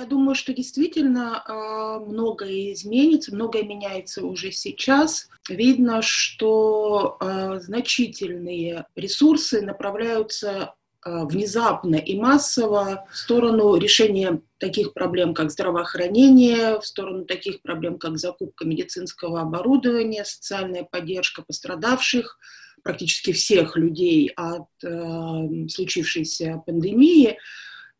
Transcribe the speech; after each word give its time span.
Я 0.00 0.06
думаю, 0.06 0.34
что 0.34 0.54
действительно 0.54 1.44
э, 1.46 2.10
многое 2.10 2.72
изменится, 2.72 3.34
многое 3.34 3.64
меняется 3.64 4.24
уже 4.24 4.50
сейчас. 4.50 5.28
Видно, 5.46 6.00
что 6.00 7.18
э, 7.20 7.60
значительные 7.60 8.86
ресурсы 8.96 9.60
направляются 9.60 10.72
э, 11.04 11.24
внезапно 11.26 11.96
и 11.96 12.18
массово 12.18 13.06
в 13.12 13.16
сторону 13.18 13.76
решения 13.76 14.40
таких 14.56 14.94
проблем, 14.94 15.34
как 15.34 15.50
здравоохранение, 15.50 16.80
в 16.80 16.86
сторону 16.86 17.26
таких 17.26 17.60
проблем, 17.60 17.98
как 17.98 18.16
закупка 18.16 18.64
медицинского 18.64 19.42
оборудования, 19.42 20.24
социальная 20.24 20.84
поддержка 20.84 21.42
пострадавших, 21.42 22.38
практически 22.82 23.32
всех 23.32 23.76
людей 23.76 24.32
от 24.34 24.66
э, 24.82 25.68
случившейся 25.68 26.62
пандемии. 26.64 27.36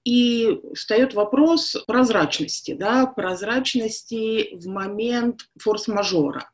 И 0.05 0.61
встает 0.75 1.15
вопрос 1.15 1.77
прозрачности, 1.87 2.73
да, 2.73 3.07
прозрачности 3.07 4.57
в 4.57 4.67
момент 4.67 5.47
форс-мажора. 5.59 6.49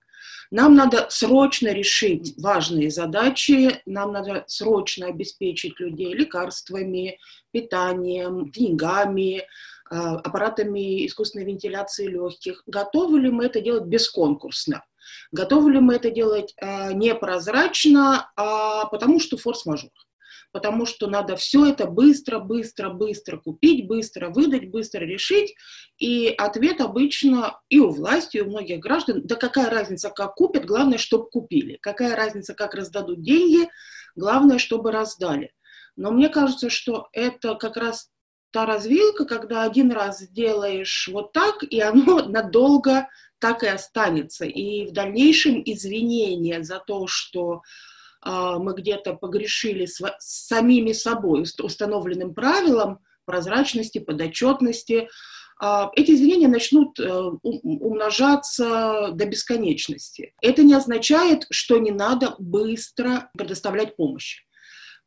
Нам 0.50 0.74
надо 0.76 1.06
срочно 1.10 1.72
решить 1.72 2.34
важные 2.38 2.90
задачи, 2.90 3.82
нам 3.84 4.12
надо 4.12 4.44
срочно 4.46 5.06
обеспечить 5.06 5.78
людей 5.80 6.14
лекарствами, 6.14 7.18
питанием, 7.50 8.50
деньгами, 8.50 9.44
а, 9.90 10.16
аппаратами 10.16 11.06
искусственной 11.06 11.46
вентиляции 11.46 12.06
легких. 12.06 12.62
Готовы 12.66 13.20
ли 13.20 13.30
мы 13.30 13.46
это 13.46 13.60
делать 13.60 13.84
бесконкурсно? 13.84 14.84
Готовы 15.32 15.72
ли 15.72 15.80
мы 15.80 15.94
это 15.94 16.10
делать 16.10 16.54
а, 16.60 16.92
непрозрачно, 16.92 18.30
а 18.36 18.86
потому 18.86 19.20
что 19.20 19.36
форс-мажор? 19.36 19.90
Потому 20.56 20.86
что 20.86 21.06
надо 21.06 21.36
все 21.36 21.66
это 21.66 21.84
быстро, 21.84 22.38
быстро, 22.38 22.88
быстро 22.88 23.36
купить, 23.36 23.86
быстро 23.86 24.30
выдать, 24.30 24.70
быстро 24.70 25.00
решить. 25.00 25.54
И 25.98 26.28
ответ 26.28 26.80
обычно 26.80 27.60
и 27.68 27.78
у 27.78 27.90
власти, 27.90 28.38
и 28.38 28.40
у 28.40 28.46
многих 28.46 28.78
граждан, 28.78 29.20
да 29.26 29.34
какая 29.34 29.68
разница, 29.68 30.08
как 30.08 30.34
купят, 30.34 30.64
главное, 30.64 30.96
чтобы 30.96 31.28
купили. 31.28 31.76
Какая 31.82 32.16
разница, 32.16 32.54
как 32.54 32.72
раздадут 32.72 33.20
деньги, 33.20 33.68
главное, 34.14 34.56
чтобы 34.56 34.92
раздали. 34.92 35.52
Но 35.94 36.10
мне 36.10 36.30
кажется, 36.30 36.70
что 36.70 37.08
это 37.12 37.54
как 37.56 37.76
раз 37.76 38.08
та 38.50 38.64
развилка, 38.64 39.26
когда 39.26 39.62
один 39.62 39.92
раз 39.92 40.20
сделаешь 40.20 41.10
вот 41.12 41.34
так, 41.34 41.64
и 41.64 41.82
оно 41.82 42.24
надолго 42.28 43.08
так 43.40 43.62
и 43.62 43.66
останется. 43.66 44.46
И 44.46 44.86
в 44.86 44.92
дальнейшем 44.94 45.60
извинения 45.62 46.62
за 46.62 46.78
то, 46.78 47.06
что 47.06 47.60
мы 48.26 48.74
где-то 48.74 49.14
погрешили 49.14 49.86
с, 49.86 50.00
с 50.18 50.46
самими 50.48 50.92
собой, 50.92 51.44
установленным 51.62 52.34
правилам 52.34 53.00
прозрачности, 53.24 53.98
подотчетности, 53.98 55.08
а, 55.58 55.90
эти 55.96 56.10
извинения 56.12 56.48
начнут 56.48 56.98
э, 57.00 57.10
умножаться 57.42 59.10
до 59.12 59.24
бесконечности. 59.24 60.34
Это 60.42 60.62
не 60.62 60.74
означает, 60.74 61.46
что 61.50 61.78
не 61.78 61.90
надо 61.90 62.34
быстро 62.38 63.30
предоставлять 63.36 63.96
помощь. 63.96 64.42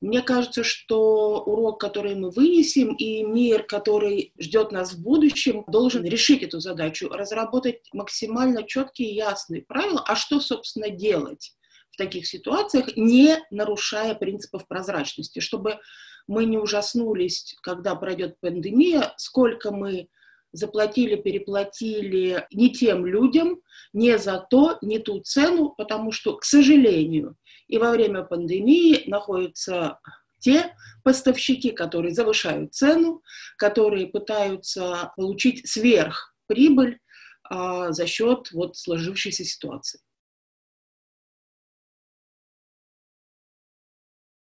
Мне 0.02 0.22
кажется, 0.22 0.64
что 0.64 1.44
урок, 1.44 1.80
который 1.80 2.16
мы 2.16 2.32
вынесем, 2.32 2.96
и 2.96 3.22
мир, 3.22 3.64
который 3.64 4.34
ждет 4.40 4.72
нас 4.72 4.94
в 4.94 5.04
будущем, 5.04 5.66
должен 5.68 6.04
решить 6.06 6.42
эту 6.42 6.62
задачу, 6.62 7.10
разработать 7.10 7.82
максимально 7.94 8.64
четкие 8.64 9.12
и 9.12 9.16
ясные 9.16 9.62
правила, 9.62 10.04
а 10.08 10.16
что, 10.16 10.40
собственно, 10.40 10.90
делать 10.90 11.54
таких 12.00 12.26
ситуациях, 12.26 12.96
не 12.98 13.38
нарушая 13.52 14.16
принципов 14.16 14.68
прозрачности, 14.68 15.40
чтобы 15.40 15.80
мы 16.28 16.46
не 16.46 16.58
ужаснулись, 16.58 17.56
когда 17.62 17.94
пройдет 17.96 18.40
пандемия, 18.40 19.14
сколько 19.18 19.72
мы 19.72 20.08
заплатили, 20.52 21.16
переплатили 21.16 22.48
не 22.52 22.72
тем 22.72 23.06
людям, 23.06 23.60
не 23.94 24.18
за 24.18 24.40
то, 24.50 24.78
не 24.82 25.00
ту 25.00 25.20
цену, 25.20 25.74
потому 25.78 26.12
что, 26.12 26.38
к 26.38 26.44
сожалению, 26.44 27.36
и 27.68 27.78
во 27.78 27.92
время 27.92 28.24
пандемии 28.24 29.04
находятся 29.08 30.00
те 30.40 30.74
поставщики, 31.04 31.72
которые 31.72 32.14
завышают 32.14 32.74
цену, 32.74 33.22
которые 33.58 34.08
пытаются 34.08 35.12
получить 35.18 35.68
сверхприбыль 35.68 37.00
а, 37.44 37.92
за 37.92 38.08
счет 38.08 38.52
вот 38.52 38.78
сложившейся 38.78 39.44
ситуации. 39.44 40.00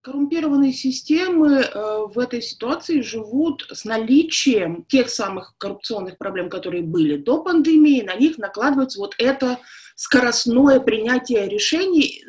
Коррумпированные 0.02 0.72
системы 0.72 1.58
э, 1.58 2.06
в 2.08 2.18
этой 2.20 2.42
ситуации 2.42 3.02
живут 3.02 3.68
с 3.70 3.84
наличием 3.84 4.86
тех 4.86 5.10
самых 5.10 5.56
коррупционных 5.58 6.18
проблем, 6.18 6.50
которые 6.50 6.84
были 6.84 7.18
до 7.18 7.44
пандемии, 7.44 8.02
на 8.02 8.16
них 8.16 8.38
накладывается 8.38 9.00
вот 9.00 9.14
это 9.18 9.60
скоростное 9.96 10.80
принятие 10.80 11.50
решений, 11.50 12.24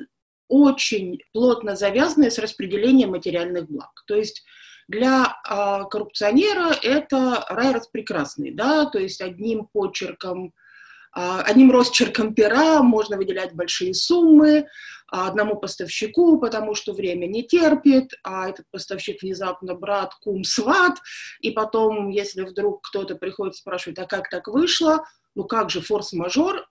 очень 0.49 1.21
плотно 1.33 1.77
завязанное 1.77 2.31
с 2.31 2.41
распределением 2.41 3.11
материальных 3.11 3.71
благ. 3.71 3.93
То 4.09 4.17
есть 4.17 4.43
для 4.89 5.37
э, 5.49 5.85
коррупционера 5.91 6.75
это 6.83 7.47
рай 7.49 7.73
распрекрасный, 7.73 8.51
да, 8.51 8.87
то 8.87 8.99
есть 8.99 9.21
одним 9.21 9.69
почерком 9.73 10.47
а, 10.47 10.70
одним 11.13 11.71
росчерком 11.71 12.35
пера 12.35 12.83
можно 12.83 13.17
выделять 13.17 13.55
большие 13.55 13.95
суммы 13.95 14.67
одному 15.11 15.57
поставщику, 15.57 16.39
потому 16.39 16.75
что 16.75 16.93
время 16.93 17.27
не 17.27 17.43
терпит, 17.43 18.13
а 18.23 18.49
этот 18.49 18.67
поставщик 18.71 19.23
внезапно 19.23 19.75
брат, 19.75 20.15
кум, 20.21 20.45
сват, 20.45 20.99
и 21.41 21.51
потом, 21.51 22.11
если 22.11 22.43
вдруг 22.43 22.87
кто-то 22.89 23.17
приходит 23.17 23.57
спрашивать, 23.57 23.99
а 23.99 24.07
как 24.07 24.31
так 24.31 24.47
вышло, 24.49 25.05
ну 25.35 25.45
как 25.45 25.71
же 25.71 25.81
форс-мажор, 25.81 26.65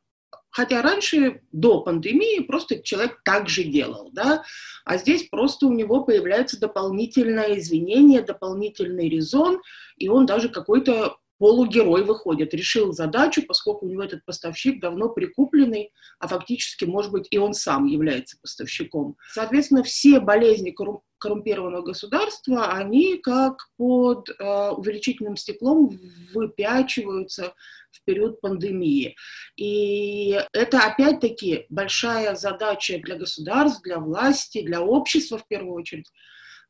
Хотя 0.52 0.82
раньше, 0.82 1.42
до 1.52 1.82
пандемии, 1.82 2.42
просто 2.42 2.82
человек 2.82 3.22
так 3.24 3.48
же 3.48 3.64
делал, 3.64 4.10
да, 4.12 4.44
а 4.84 4.98
здесь 4.98 5.30
просто 5.30 5.68
у 5.68 5.74
него 5.74 6.04
появляется 6.04 6.60
дополнительное 6.60 7.60
извинение, 7.60 8.24
дополнительный 8.24 9.10
резон, 9.10 9.62
и 9.98 10.10
он 10.10 10.26
даже 10.26 10.50
какой-то 10.50 11.19
полугерой 11.40 12.04
выходит, 12.04 12.54
решил 12.54 12.92
задачу, 12.92 13.42
поскольку 13.48 13.86
у 13.86 13.90
него 13.90 14.04
этот 14.04 14.24
поставщик 14.26 14.80
давно 14.80 15.10
прикупленный, 15.10 15.92
а 16.20 16.28
фактически, 16.28 16.86
может 16.86 17.12
быть, 17.12 17.28
и 17.32 17.38
он 17.38 17.54
сам 17.54 17.86
является 17.86 18.38
поставщиком. 18.42 19.16
Соответственно, 19.32 19.82
все 19.84 20.20
болезни 20.20 20.76
коррумпированного 21.18 21.82
государства, 21.82 22.74
они 22.74 23.18
как 23.18 23.70
под 23.78 24.30
э, 24.30 24.70
увеличительным 24.72 25.38
стеклом 25.38 25.98
выпячиваются 26.34 27.54
в 27.92 28.04
период 28.04 28.42
пандемии. 28.42 29.16
И 29.56 30.40
это, 30.54 30.80
опять-таки, 30.86 31.66
большая 31.70 32.36
задача 32.36 33.00
для 33.00 33.16
государств, 33.16 33.82
для 33.82 34.00
власти, 34.00 34.62
для 34.62 34.82
общества 34.82 35.38
в 35.38 35.48
первую 35.48 35.74
очередь, 35.74 36.12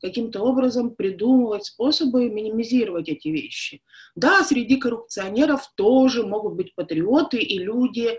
каким-то 0.01 0.41
образом 0.41 0.95
придумывать 0.95 1.65
способы 1.65 2.29
минимизировать 2.29 3.09
эти 3.09 3.27
вещи. 3.29 3.81
Да, 4.15 4.43
среди 4.43 4.77
коррупционеров 4.77 5.63
тоже 5.75 6.25
могут 6.25 6.53
быть 6.55 6.75
патриоты 6.75 7.37
и 7.37 7.59
люди, 7.59 8.17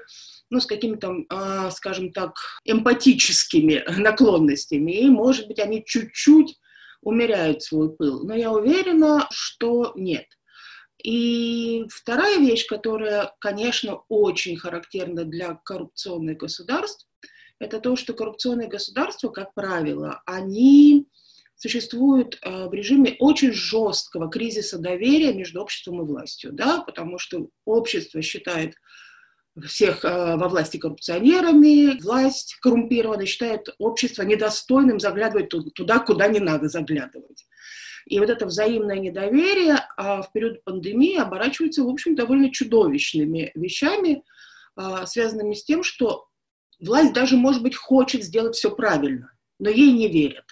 ну, 0.51 0.61
с 0.61 0.67
какими-то, 0.67 1.15
э, 1.29 1.71
скажем 1.71 2.13
так, 2.13 2.35
эмпатическими 2.65 3.85
наклонностями, 3.99 4.93
и, 4.93 5.09
может 5.09 5.49
быть, 5.49 5.59
они 5.59 5.85
чуть-чуть 5.85 6.59
умеряют 7.03 7.63
свой 7.63 7.95
пыл. 7.95 8.25
Но 8.25 8.35
я 8.35 8.53
уверена, 8.53 9.27
что 9.31 9.93
нет. 9.95 10.27
И 11.03 11.87
вторая 11.89 12.39
вещь, 12.39 12.67
которая, 12.67 13.35
конечно, 13.39 14.03
очень 14.09 14.57
характерна 14.57 15.25
для 15.25 15.55
коррупционных 15.65 16.37
государств, 16.39 17.07
это 17.59 17.79
то, 17.79 17.95
что 17.95 18.15
коррупционные 18.15 18.69
государства, 18.69 19.29
как 19.29 19.55
правило, 19.55 20.23
они 20.25 21.07
существует 21.61 22.39
э, 22.41 22.69
в 22.69 22.73
режиме 22.73 23.17
очень 23.19 23.53
жесткого 23.53 24.31
кризиса 24.31 24.79
доверия 24.79 25.35
между 25.35 25.61
обществом 25.61 26.01
и 26.01 26.07
властью, 26.07 26.53
да, 26.55 26.81
потому 26.81 27.19
что 27.19 27.49
общество 27.67 28.23
считает 28.23 28.75
всех 29.67 30.03
э, 30.03 30.37
во 30.37 30.49
власти 30.49 30.79
коррупционерами, 30.79 32.01
власть 32.01 32.57
коррумпированная 32.63 33.27
считает 33.27 33.69
общество 33.79 34.23
недостойным 34.23 34.99
заглядывать 34.99 35.51
туда, 35.75 35.99
куда 35.99 36.29
не 36.29 36.41
надо 36.41 36.69
заглядывать. 36.69 37.45
И 38.07 38.19
вот 38.19 38.31
это 38.31 38.47
взаимное 38.47 38.99
недоверие 38.99 39.87
а 39.99 40.23
в 40.23 40.33
период 40.33 40.65
пандемии 40.65 41.19
оборачивается, 41.19 41.85
в 41.85 41.89
общем, 41.89 42.15
довольно 42.15 42.51
чудовищными 42.51 43.53
вещами, 43.55 44.25
связанными 45.05 45.53
с 45.53 45.63
тем, 45.65 45.83
что 45.83 46.27
власть 46.81 47.13
даже, 47.13 47.37
может 47.37 47.63
быть, 47.63 47.77
хочет 47.77 48.25
сделать 48.25 48.57
все 48.57 48.75
правильно, 48.75 49.31
но 49.59 49.69
ей 49.69 49.93
не 49.93 50.09
верят. 50.09 50.47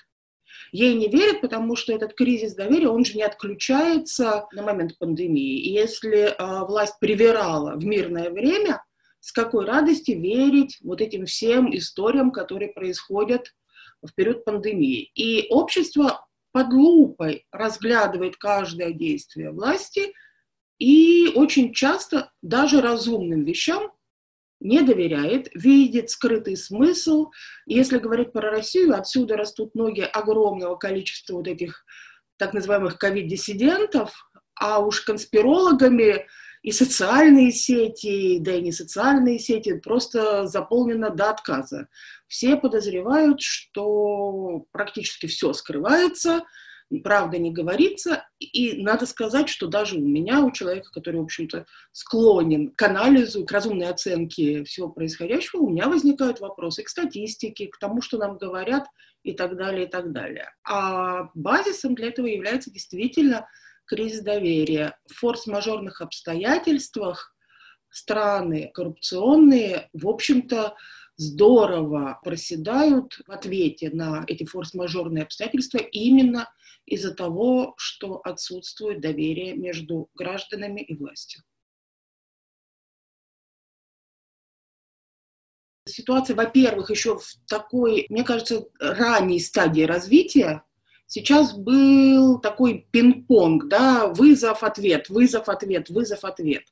Ей 0.73 0.95
не 0.95 1.09
верят, 1.09 1.41
потому 1.41 1.77
что 1.77 1.93
этот 1.93 2.15
кризис 2.15 2.55
доверия, 2.55 2.89
он 2.89 3.05
же 3.05 3.15
не 3.15 3.23
отключается 3.23 4.47
на 4.53 4.63
момент 4.63 4.99
пандемии. 4.99 5.61
И 5.61 5.73
если 5.73 6.35
э, 6.35 6.67
власть 6.67 6.99
привирала 7.01 7.77
в 7.77 7.85
мирное 7.85 8.31
время, 8.31 8.83
с 9.21 9.33
какой 9.33 9.67
радости 9.67 10.13
верить 10.13 10.79
вот 10.83 11.01
этим 11.01 11.27
всем 11.27 11.75
историям, 11.77 12.31
которые 12.31 12.73
происходят 12.73 13.55
в 14.03 14.15
период 14.15 14.45
пандемии. 14.45 15.11
И 15.15 15.49
общество 15.51 16.27
под 16.53 16.73
лупой 16.73 17.47
разглядывает 17.51 18.37
каждое 18.37 18.93
действие 18.93 19.51
власти 19.51 20.13
и 20.79 21.33
очень 21.35 21.75
часто 21.75 22.31
даже 22.43 22.81
разумным 22.81 23.45
вещам 23.45 23.93
не 24.61 24.83
доверяет, 24.83 25.49
видит 25.55 26.11
скрытый 26.11 26.57
смысл. 26.57 27.31
Если 27.67 27.99
говорить 27.99 28.33
про 28.33 28.51
Россию, 28.51 28.95
отсюда 28.95 29.37
растут 29.37 29.75
ноги 29.75 30.01
огромного 30.01 30.77
количества 30.77 31.35
вот 31.35 31.49
этих 31.49 31.85
так 32.37 32.55
называемых 32.55 32.99
ковид-диссидентов, 32.99 34.31
а 34.55 34.81
уж 34.81 35.03
конспирологами 35.03 36.27
и 36.63 36.73
социальные 36.73 37.53
сети, 37.53 38.39
да 38.41 38.55
и 38.55 38.63
не 38.63 38.73
социальные 38.73 39.39
сети, 39.39 39.79
просто 39.79 40.47
заполнено 40.47 41.11
до 41.11 41.31
отказа. 41.31 41.89
Все 42.27 42.57
подозревают, 42.57 43.41
что 43.41 44.67
практически 44.73 45.27
все 45.27 45.53
скрывается, 45.53 46.43
правда 47.05 47.39
не 47.39 47.51
говорится. 47.51 48.27
И 48.39 48.83
надо 48.83 49.07
сказать, 49.07 49.49
что 49.49 49.67
даже 49.67 49.97
у 49.97 50.01
меня, 50.01 50.45
у 50.45 50.51
человека, 50.51 50.91
который, 50.91 51.21
в 51.21 51.25
общем-то, 51.25 51.67
склонен 51.93 52.71
к 52.71 52.83
анализу, 52.83 53.45
к 53.45 53.53
разумной 53.53 53.89
оценке 53.89 54.65
всего 54.65 54.89
происходящего, 54.89 55.61
у 55.61 55.71
меня 55.71 55.89
возникают 55.89 56.41
вопросы 56.41 56.83
к 56.83 56.89
статистике, 56.89 57.69
к 57.69 57.79
тому, 57.79 58.01
что 58.01 58.19
нам 58.19 58.39
говорят 58.39 58.87
и 59.23 59.33
так 59.33 59.57
далее, 59.57 59.87
и 59.87 59.91
так 59.91 60.13
далее. 60.13 60.51
А 60.65 61.29
базисом 61.35 61.95
для 61.95 62.09
этого 62.09 62.27
является 62.27 62.71
действительно 62.71 63.47
кризис 63.87 64.21
доверия. 64.21 64.97
В 65.07 65.15
форс-мажорных 65.15 66.01
обстоятельствах 66.01 67.35
страны 67.91 68.71
коррупционные, 68.73 69.89
в 69.93 70.09
общем-то, 70.09 70.75
здорово 71.19 72.19
проседают 72.23 73.21
в 73.27 73.31
ответе 73.31 73.91
на 73.91 74.25
эти 74.27 74.45
форс-мажорные 74.45 75.25
обстоятельства 75.25 75.79
именно 75.79 76.49
из-за 76.87 77.13
того, 77.13 77.75
что 77.77 78.21
отсутствует 78.25 79.01
доверие 79.01 79.55
между 79.55 80.09
гражданами 80.15 80.81
и 80.81 80.97
властью. 80.97 81.43
Ситуация, 85.87 86.37
во-первых, 86.37 86.91
еще 86.91 87.19
в 87.19 87.27
такой, 87.47 88.07
мне 88.09 88.23
кажется, 88.23 88.67
ранней 88.79 89.41
стадии 89.41 89.83
развития. 89.83 90.63
Сейчас 91.07 91.55
был 91.55 92.39
такой 92.39 92.87
пинг-понг, 92.93 93.69
да, 93.69 94.07
вызов-ответ, 94.09 95.09
вызов-ответ, 95.09 95.89
вызов-ответ. 95.89 96.65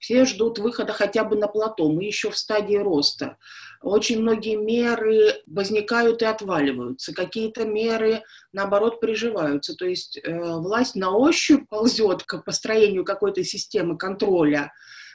Все 0.00 0.24
ждут 0.24 0.58
выхода 0.58 0.94
хотя 0.94 1.24
бы 1.24 1.36
на 1.36 1.46
плато, 1.46 1.86
мы 1.92 2.04
еще 2.04 2.30
в 2.30 2.38
стадии 2.38 2.76
роста. 2.76 3.36
Очень 3.82 4.22
многие 4.22 4.56
меры 4.56 5.42
возникают 5.46 6.22
и 6.22 6.24
отваливаются, 6.24 7.12
какие-то 7.12 7.66
меры, 7.66 8.22
наоборот, 8.52 8.98
приживаются. 8.98 9.74
То 9.74 9.84
есть 9.84 10.18
э, 10.18 10.40
власть 10.56 10.96
на 10.96 11.14
ощупь 11.14 11.68
ползет 11.68 12.22
к 12.22 12.42
построению 12.42 13.04
какой-то 13.04 13.44
системы 13.44 13.98
контроля 13.98 14.72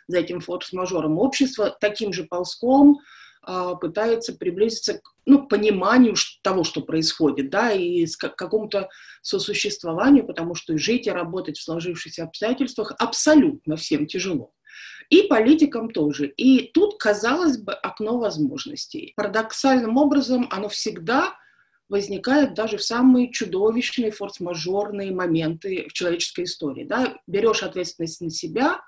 за 0.08 0.20
этим 0.20 0.40
форс-мажором. 0.40 1.18
Общество 1.18 1.76
таким 1.82 2.14
же 2.14 2.26
ползком 2.26 3.00
э, 3.48 3.72
пытается 3.82 4.34
приблизиться 4.34 5.00
к 5.00 5.16
ну, 5.26 5.48
пониманию 5.48 6.14
того, 6.44 6.64
что 6.64 6.82
происходит, 6.82 7.50
да, 7.50 7.72
и 7.72 8.06
к 8.06 8.36
какому-то 8.36 8.90
сосуществованию, 9.24 10.28
потому 10.28 10.54
что 10.54 10.78
жить 10.78 11.08
и 11.08 11.12
работать 11.12 11.58
в 11.58 11.64
сложившихся 11.64 12.26
обстоятельствах 12.26 12.94
абсолютно 13.00 13.78
всем 13.78 14.06
тяжело. 14.06 14.52
И 15.10 15.24
политикам 15.24 15.92
тоже. 15.92 16.28
И 16.28 16.72
тут, 16.74 16.98
казалось 16.98 17.58
бы, 17.58 17.74
окно 17.74 18.18
возможностей. 18.18 19.14
Парадоксальным 19.16 19.98
образом 19.98 20.48
оно 20.52 20.70
всегда 20.70 21.36
возникает 21.90 22.54
даже 22.56 22.78
в 22.78 22.84
самые 22.84 23.32
чудовищные 23.32 24.12
форс-мажорные 24.12 25.12
моменты 25.12 25.86
в 25.90 25.94
человеческой 25.94 26.46
истории. 26.46 26.84
Да? 26.84 27.18
Берешь 27.28 27.64
ответственность 27.64 28.22
на 28.22 28.30
себя, 28.30 28.82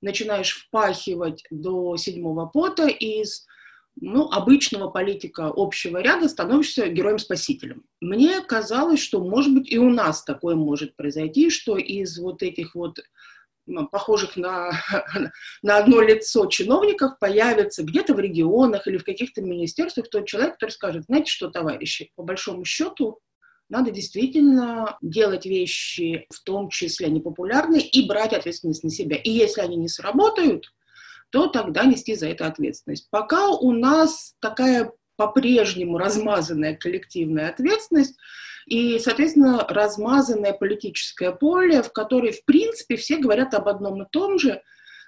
начинаешь 0.00 0.66
впахивать 0.66 1.44
до 1.50 1.96
седьмого 1.96 2.46
пота, 2.46 2.86
и 2.86 3.22
из 3.22 3.46
ну, 4.00 4.30
обычного 4.30 4.90
политика 4.90 5.52
общего 5.54 5.98
ряда 5.98 6.28
становишься 6.28 6.88
героем-спасителем. 6.88 7.84
Мне 8.00 8.40
казалось, 8.40 9.00
что, 9.00 9.20
может 9.20 9.54
быть, 9.54 9.70
и 9.70 9.78
у 9.78 9.90
нас 9.90 10.24
такое 10.24 10.56
может 10.56 10.96
произойти, 10.96 11.50
что 11.50 11.76
из 11.76 12.18
вот 12.18 12.42
этих 12.42 12.74
вот 12.74 12.98
похожих 13.90 14.36
на, 14.36 14.70
на 15.62 15.78
одно 15.78 16.00
лицо 16.00 16.46
чиновников 16.46 17.18
появится 17.18 17.82
где-то 17.82 18.14
в 18.14 18.20
регионах 18.20 18.86
или 18.86 18.98
в 18.98 19.04
каких-то 19.04 19.42
министерствах 19.42 20.08
тот 20.08 20.26
человек, 20.26 20.54
который 20.54 20.70
скажет, 20.70 21.04
знаете 21.04 21.30
что, 21.30 21.50
товарищи, 21.50 22.10
по 22.16 22.22
большому 22.22 22.64
счету 22.64 23.20
надо 23.68 23.90
действительно 23.90 24.98
делать 25.00 25.46
вещи, 25.46 26.26
в 26.30 26.42
том 26.42 26.68
числе 26.68 27.08
непопулярные, 27.08 27.82
и 27.82 28.06
брать 28.06 28.32
ответственность 28.32 28.84
на 28.84 28.90
себя. 28.90 29.16
И 29.16 29.30
если 29.30 29.62
они 29.62 29.76
не 29.76 29.88
сработают, 29.88 30.72
то 31.30 31.48
тогда 31.48 31.84
нести 31.84 32.14
за 32.14 32.28
это 32.28 32.46
ответственность. 32.46 33.08
Пока 33.10 33.48
у 33.48 33.72
нас 33.72 34.34
такая 34.40 34.92
по-прежнему 35.16 35.98
размазанная 35.98 36.76
коллективная 36.76 37.50
ответственность, 37.50 38.16
и, 38.66 38.98
соответственно, 38.98 39.66
размазанное 39.68 40.52
политическое 40.52 41.32
поле, 41.32 41.82
в 41.82 41.92
которой, 41.92 42.32
в 42.32 42.44
принципе, 42.44 42.96
все 42.96 43.18
говорят 43.18 43.54
об 43.54 43.68
одном 43.68 44.02
и 44.02 44.06
том 44.10 44.38
же. 44.38 44.62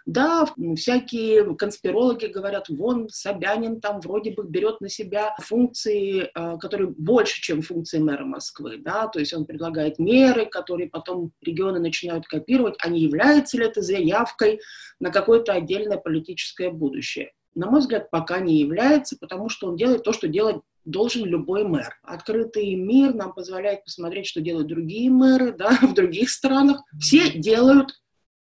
Да, 0.05 0.47
всякие 0.77 1.57
конспирологи 1.57 2.27
говорят, 2.27 2.69
вон 2.69 3.09
Собянин 3.09 3.81
там 3.81 4.01
вроде 4.01 4.31
бы 4.31 4.45
берет 4.45 4.81
на 4.81 4.89
себя 4.89 5.35
функции, 5.41 6.31
а, 6.33 6.59
которые 6.59 6.91
больше, 6.97 7.43
чем 7.43 7.61
функции 7.61 7.99
мэра 7.99 8.25
Москвы, 8.25 8.77
да, 8.79 9.09
то 9.09 9.19
есть 9.19 9.35
он 9.35 9.47
предлагает 9.47 9.99
меры, 9.99 10.47
которые 10.47 10.89
потом 10.89 11.33
регионы 11.43 11.81
начинают 11.81 12.29
копировать, 12.29 12.77
а 12.79 12.89
не 12.89 13.01
является 13.01 13.59
ли 13.59 13.65
это 13.65 13.83
заявкой 13.83 14.61
на 15.01 15.11
какое-то 15.11 15.53
отдельное 15.55 15.99
политическое 15.99 16.71
будущее. 16.71 17.33
На 17.57 17.69
мой 17.69 17.81
взгляд, 17.81 18.11
пока 18.11 18.39
не 18.39 18.61
является, 18.61 19.17
потому 19.19 19.49
что 19.49 19.67
он 19.67 19.77
делает 19.77 20.05
то, 20.05 20.13
что 20.13 20.29
делать 20.29 20.61
должен 20.85 21.25
любой 21.25 21.65
мэр. 21.65 21.99
Открытый 22.05 22.77
мир 22.77 23.13
нам 23.15 23.33
позволяет 23.33 23.83
посмотреть, 23.83 24.27
что 24.27 24.41
делают 24.41 24.69
другие 24.69 25.11
мэры 25.11 25.53
да, 25.53 25.71
в 25.83 25.95
других 25.95 26.31
странах. 26.31 26.83
Все 27.01 27.33
делают 27.33 28.01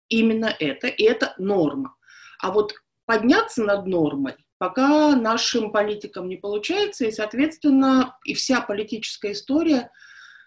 именно 0.08 0.54
это, 0.58 0.86
и 0.86 1.02
это 1.02 1.34
норма. 1.36 1.94
А 2.40 2.50
вот 2.50 2.72
подняться 3.04 3.62
над 3.62 3.86
нормой 3.86 4.36
пока 4.60 5.16
нашим 5.16 5.72
политикам 5.72 6.28
не 6.28 6.36
получается, 6.36 7.06
и, 7.06 7.10
соответственно, 7.10 8.18
и 8.26 8.34
вся 8.34 8.60
политическая 8.60 9.32
история 9.32 9.90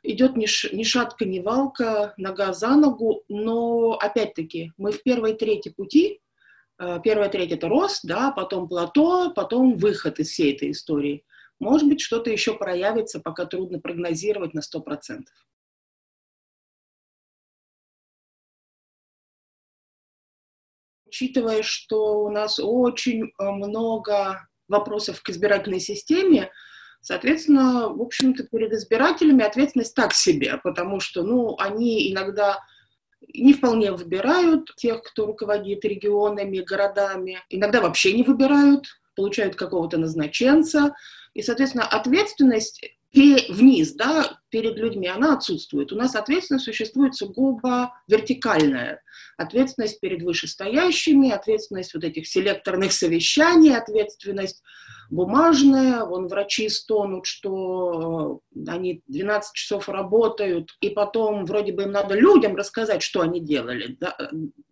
идет 0.04 0.38
ни, 0.38 0.46
ш, 0.46 0.70
ни 0.72 0.84
шатка, 0.84 1.26
ни 1.26 1.40
валка, 1.40 2.14
нога 2.18 2.54
за 2.54 2.76
ногу, 2.76 3.24
но, 3.28 3.94
опять-таки, 3.94 4.72
мы 4.78 4.92
в 4.92 5.02
первой 5.02 5.34
трети 5.34 5.70
пути, 5.70 6.22
первая 6.78 7.30
треть– 7.30 7.52
это 7.54 7.68
рост, 7.68 8.02
да, 8.04 8.32
потом 8.32 8.68
плато, 8.68 9.32
потом 9.34 9.78
выход 9.78 10.20
из 10.20 10.30
всей 10.30 10.56
этой 10.56 10.72
истории– 10.72 11.24
может 11.64 11.88
быть, 11.88 12.02
что-то 12.02 12.30
еще 12.30 12.56
проявится, 12.58 13.22
пока 13.22 13.46
трудно 13.46 13.80
прогнозировать 13.80 14.54
на 14.54 14.60
100%. 14.60 15.22
Учитывая, 21.06 21.64
что 21.64 22.24
у 22.24 22.30
нас 22.30 22.60
очень 22.60 23.24
э, 23.24 23.50
много 23.52 24.48
вопросов 24.68 25.22
к 25.22 25.30
избирательной 25.30 25.80
системе, 25.80 26.52
соответственно, 27.02 27.88
в 27.90 28.02
общем-то, 28.02 28.44
перед 28.48 28.74
избирателями 28.74 29.46
ответственность 29.46 29.96
так 29.96 30.14
себе, 30.14 30.60
потому 30.64 31.00
что, 31.00 31.24
ну, 31.24 31.56
они 31.60 32.12
иногда 32.12 32.60
не 33.34 33.54
вполне 33.54 33.92
выбирают 33.92 34.74
тех, 34.76 35.02
кто 35.04 35.26
руководит 35.26 35.84
регионами, 35.86 36.60
городами, 36.60 37.40
иногда 37.50 37.82
вообще 37.82 38.14
не 38.14 38.24
выбирают, 38.24 38.86
получают 39.16 39.56
какого-то 39.56 39.98
назначенца, 39.98 40.96
и, 41.34 41.42
соответственно, 41.42 41.86
ответственность 41.86 42.82
вниз, 43.14 43.94
да, 43.94 44.40
перед 44.50 44.76
людьми, 44.78 45.08
она 45.08 45.36
отсутствует. 45.36 45.92
У 45.92 45.96
нас 45.96 46.16
ответственность 46.16 46.66
существует 46.66 47.16
сугубо 47.16 47.94
вертикальная. 48.08 49.02
Ответственность 49.38 50.00
перед 50.00 50.24
вышестоящими, 50.24 51.30
ответственность 51.30 51.94
вот 51.94 52.04
этих 52.04 52.28
селекторных 52.28 52.92
совещаний, 52.92 53.76
ответственность 53.76 54.64
бумажная. 55.14 56.04
Вон 56.06 56.28
врачи 56.28 56.70
стонут, 56.70 57.26
что 57.26 58.42
они 58.68 59.02
12 59.08 59.54
часов 59.54 59.90
работают, 59.90 60.76
и 60.82 60.90
потом 60.90 61.46
вроде 61.46 61.72
бы 61.72 61.84
им 61.84 61.92
надо 61.92 62.16
людям 62.16 62.56
рассказать, 62.56 63.02
что 63.02 63.22
они 63.22 63.40
делали. 63.40 63.96
Да? 64.00 64.18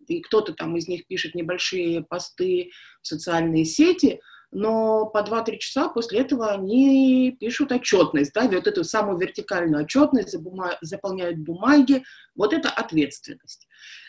И 0.08 0.20
кто-то 0.20 0.52
там 0.52 0.76
из 0.76 0.88
них 0.88 1.06
пишет 1.06 1.34
небольшие 1.34 2.02
посты 2.02 2.70
в 3.00 3.06
социальные 3.06 3.64
сети– 3.64 4.20
но 4.52 5.06
по 5.06 5.18
2-3 5.18 5.56
часа 5.58 5.88
после 5.88 6.20
этого 6.20 6.50
они 6.50 7.36
пишут 7.40 7.72
отчетность, 7.72 8.32
да, 8.34 8.46
вот 8.46 8.66
эту 8.66 8.84
самую 8.84 9.18
вертикальную 9.18 9.84
отчетность, 9.84 10.36
заполняют 10.82 11.38
бумаги, 11.38 12.04
вот 12.36 12.52
это 12.52 12.68
ответственность. 12.68 13.66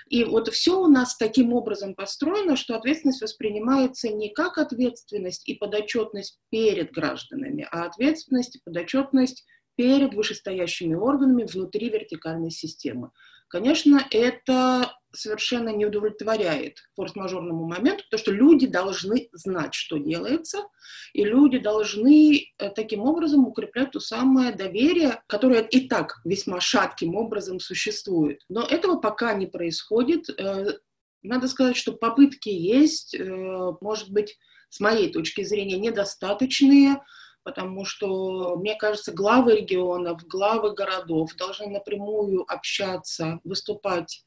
И 0.10 0.26
вот 0.26 0.50
все 0.50 0.80
у 0.80 0.88
нас 0.88 1.16
таким 1.16 1.54
образом 1.54 1.96
построено, 1.96 2.58
что 2.58 2.76
ответственность 2.76 3.22
воспринимается 3.22 4.10
не 4.10 4.30
как 4.30 4.58
ответственность 4.58 5.48
и 5.48 5.56
подотчетность 5.56 6.40
перед 6.50 6.92
гражданами, 6.92 7.66
а 7.72 7.86
ответственность 7.86 8.58
и 8.58 8.62
подотчетность 8.64 9.46
перед 9.76 10.14
вышестоящими 10.14 10.94
органами 10.94 11.46
внутри 11.46 11.90
вертикальной 11.90 12.52
системы. 12.52 13.12
Конечно, 13.48 14.06
это 14.12 14.94
совершенно 15.14 15.70
не 15.70 15.86
удовлетворяет 15.86 16.80
форс-мажорному 16.96 17.66
моменту, 17.66 18.04
потому 18.06 18.20
что 18.20 18.32
люди 18.32 18.68
должны 18.68 19.30
знать, 19.32 19.74
что 19.74 19.98
делается, 19.98 20.68
и 21.14 21.24
люди 21.24 21.60
должны 21.60 22.48
э, 22.58 22.70
таким 22.72 23.02
образом 23.02 23.48
укреплять 23.48 23.92
то 23.92 24.00
самое 24.00 24.54
доверие, 24.54 25.22
которое 25.28 25.62
и 25.62 25.88
так 25.88 26.20
весьма 26.26 26.60
шатким 26.60 27.16
образом 27.16 27.60
существует. 27.60 28.42
Но 28.50 28.64
этого 28.64 28.98
пока 28.98 29.34
не 29.34 29.46
происходит. 29.46 30.30
Э, 30.30 30.74
надо 31.22 31.48
сказать, 31.48 31.78
что 31.78 31.94
попытки 31.94 32.50
есть, 32.50 33.16
э, 33.16 33.72
может 33.82 34.10
быть, 34.10 34.38
с 34.70 34.80
моей 34.80 35.12
точки 35.12 35.44
зрения, 35.44 35.78
недостаточные, 35.78 37.02
потому 37.44 37.86
что, 37.86 38.56
мне 38.58 38.76
кажется, 38.76 39.12
главы 39.12 39.58
регионов, 39.58 40.26
главы 40.26 40.74
городов 40.74 41.36
должны 41.36 41.68
напрямую 41.68 42.44
общаться, 42.52 43.40
выступать 43.44 44.26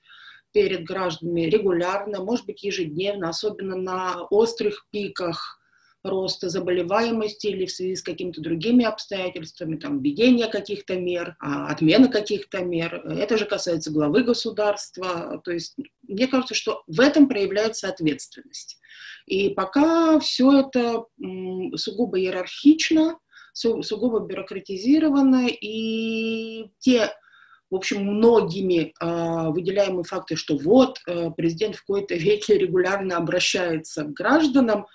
перед 0.56 0.84
гражданами 0.84 1.42
регулярно, 1.42 2.24
может 2.24 2.46
быть, 2.46 2.62
ежедневно, 2.62 3.28
особенно 3.28 3.76
на 3.76 4.22
острых 4.30 4.86
пиках 4.90 5.60
роста 6.02 6.48
заболеваемости 6.48 7.48
или 7.48 7.66
в 7.66 7.70
связи 7.70 7.94
с 7.94 8.02
какими-то 8.02 8.40
другими 8.40 8.86
обстоятельствами, 8.86 9.76
там, 9.76 10.00
введение 10.00 10.46
каких-то 10.46 10.96
мер, 10.96 11.36
а, 11.40 11.68
отмена 11.68 12.08
каких-то 12.08 12.64
мер. 12.64 13.02
Это 13.06 13.36
же 13.36 13.44
касается 13.44 13.92
главы 13.92 14.22
государства. 14.22 15.42
То 15.44 15.50
есть 15.50 15.76
мне 16.08 16.26
кажется, 16.26 16.54
что 16.54 16.82
в 16.86 17.00
этом 17.00 17.28
проявляется 17.28 17.90
ответственность. 17.90 18.78
И 19.26 19.50
пока 19.50 20.18
все 20.20 20.60
это 20.60 21.04
сугубо 21.74 22.18
иерархично, 22.18 23.18
сугубо 23.52 24.20
бюрократизировано, 24.20 25.48
и 25.48 26.70
те 26.78 27.10
в 27.70 27.74
общем, 27.74 28.04
многими 28.04 28.94
э, 29.00 29.50
выделяемые 29.50 30.04
факты, 30.04 30.36
что 30.36 30.56
вот 30.56 31.00
э, 31.06 31.30
президент 31.36 31.76
в 31.76 31.80
какой-то 31.80 32.14
веке 32.14 32.58
регулярно 32.58 33.16
обращается 33.16 34.04
к 34.04 34.12
гражданам, 34.12 34.86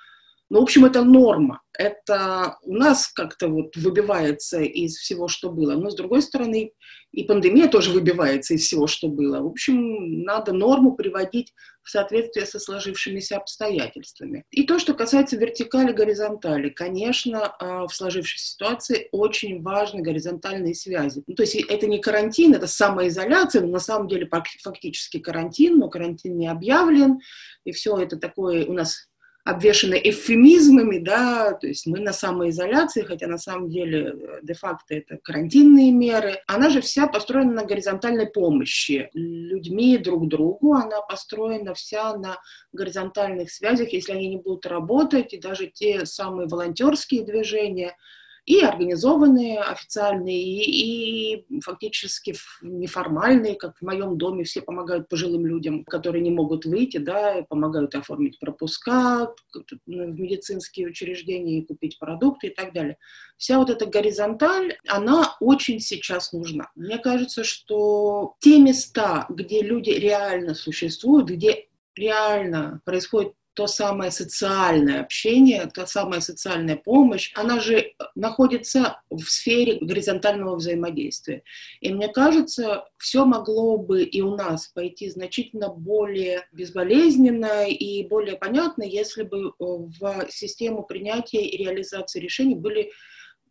ну, 0.51 0.59
в 0.59 0.63
общем, 0.63 0.83
это 0.83 1.01
норма. 1.01 1.61
Это 1.79 2.57
у 2.63 2.73
нас 2.73 3.07
как-то 3.07 3.47
вот 3.47 3.73
выбивается 3.77 4.59
из 4.59 4.97
всего, 4.97 5.29
что 5.29 5.49
было. 5.49 5.75
Но, 5.75 5.89
с 5.89 5.95
другой 5.95 6.21
стороны, 6.21 6.73
и 7.13 7.23
пандемия 7.23 7.69
тоже 7.69 7.91
выбивается 7.91 8.53
из 8.53 8.63
всего, 8.63 8.85
что 8.85 9.07
было. 9.07 9.39
В 9.39 9.47
общем, 9.47 10.23
надо 10.23 10.51
норму 10.51 10.97
приводить 10.97 11.53
в 11.83 11.89
соответствие 11.89 12.45
со 12.45 12.59
сложившимися 12.59 13.37
обстоятельствами. 13.37 14.43
И 14.51 14.63
то, 14.63 14.77
что 14.77 14.93
касается 14.93 15.37
вертикали, 15.37 15.93
горизонтали, 15.93 16.67
конечно, 16.67 17.47
а, 17.47 17.87
в 17.87 17.95
сложившейся 17.95 18.51
ситуации 18.51 19.07
очень 19.13 19.61
важны 19.61 20.01
горизонтальные 20.01 20.75
связи. 20.75 21.23
Ну, 21.27 21.33
то 21.33 21.43
есть 21.43 21.55
это 21.55 21.87
не 21.87 21.99
карантин, 21.99 22.55
это 22.55 22.67
самоизоляция, 22.67 23.61
но 23.61 23.69
на 23.69 23.79
самом 23.79 24.09
деле 24.09 24.29
фактически 24.61 25.19
карантин, 25.19 25.79
но 25.79 25.89
карантин 25.89 26.37
не 26.37 26.47
объявлен, 26.47 27.19
и 27.63 27.71
все 27.71 27.97
это 27.97 28.17
такое 28.17 28.65
у 28.65 28.73
нас 28.73 29.07
обвешаны 29.43 29.99
эвфемизмами, 30.03 30.99
да, 30.99 31.53
то 31.53 31.67
есть 31.67 31.87
мы 31.87 31.99
на 31.99 32.13
самоизоляции, 32.13 33.01
хотя 33.01 33.27
на 33.27 33.37
самом 33.37 33.69
деле 33.69 34.13
э, 34.13 34.39
де-факто 34.43 34.95
это 34.95 35.17
карантинные 35.17 35.91
меры. 35.91 36.41
Она 36.47 36.69
же 36.69 36.81
вся 36.81 37.07
построена 37.07 37.53
на 37.53 37.65
горизонтальной 37.65 38.27
помощи 38.27 39.09
людьми 39.13 39.97
друг 39.97 40.27
другу, 40.27 40.73
она 40.73 41.01
построена 41.01 41.73
вся 41.73 42.15
на 42.17 42.37
горизонтальных 42.71 43.51
связях, 43.51 43.93
если 43.93 44.13
они 44.13 44.27
не 44.27 44.37
будут 44.37 44.65
работать, 44.65 45.33
и 45.33 45.39
даже 45.39 45.67
те 45.67 46.05
самые 46.05 46.47
волонтерские 46.47 47.23
движения– 47.23 47.95
и 48.45 48.61
организованные 48.61 49.59
официальные, 49.59 50.41
и, 50.41 51.35
и 51.35 51.61
фактически 51.61 52.35
неформальные, 52.61 53.55
как 53.55 53.77
в 53.77 53.81
моем 53.81 54.17
доме 54.17 54.43
все 54.43 54.61
помогают 54.61 55.07
пожилым 55.09 55.45
людям, 55.45 55.85
которые 55.85 56.21
не 56.21 56.31
могут 56.31 56.65
выйти, 56.65 56.97
да, 56.97 57.43
помогают 57.47 57.93
оформить 57.95 58.39
пропуска 58.39 59.33
в 59.53 59.87
медицинские 59.87 60.87
учреждения 60.87 61.59
и 61.59 61.65
купить 61.65 61.99
продукты 61.99 62.47
и 62.47 62.53
так 62.53 62.73
далее. 62.73 62.97
Вся 63.37 63.57
вот 63.57 63.69
эта 63.69 63.85
горизонталь, 63.85 64.77
она 64.87 65.35
очень 65.39 65.79
сейчас 65.79 66.33
нужна. 66.33 66.71
Мне 66.75 66.97
кажется, 66.97 67.43
что 67.43 68.35
те 68.39 68.59
места, 68.59 69.25
где 69.29 69.61
люди 69.61 69.91
реально 69.91 70.55
существуют, 70.55 71.29
где 71.29 71.67
реально 71.95 72.81
происходит 72.85 73.33
то 73.53 73.67
самое 73.67 74.11
социальное 74.11 75.01
общение, 75.01 75.69
та 75.73 75.85
самая 75.85 76.21
социальная 76.21 76.77
помощь, 76.77 77.31
она 77.35 77.59
же 77.59 77.93
находится 78.15 79.01
в 79.09 79.23
сфере 79.23 79.77
горизонтального 79.81 80.55
взаимодействия. 80.55 81.43
И 81.81 81.93
мне 81.93 82.07
кажется, 82.07 82.85
все 82.97 83.25
могло 83.25 83.77
бы 83.77 84.03
и 84.03 84.21
у 84.21 84.35
нас 84.35 84.67
пойти 84.67 85.09
значительно 85.09 85.69
более 85.69 86.47
безболезненно 86.51 87.67
и 87.67 88.07
более 88.07 88.37
понятно, 88.37 88.83
если 88.83 89.23
бы 89.23 89.49
э, 89.49 89.51
в 89.59 90.27
систему 90.29 90.83
принятия 90.83 91.45
и 91.45 91.57
реализации 91.57 92.19
решений 92.19 92.55
были 92.55 92.91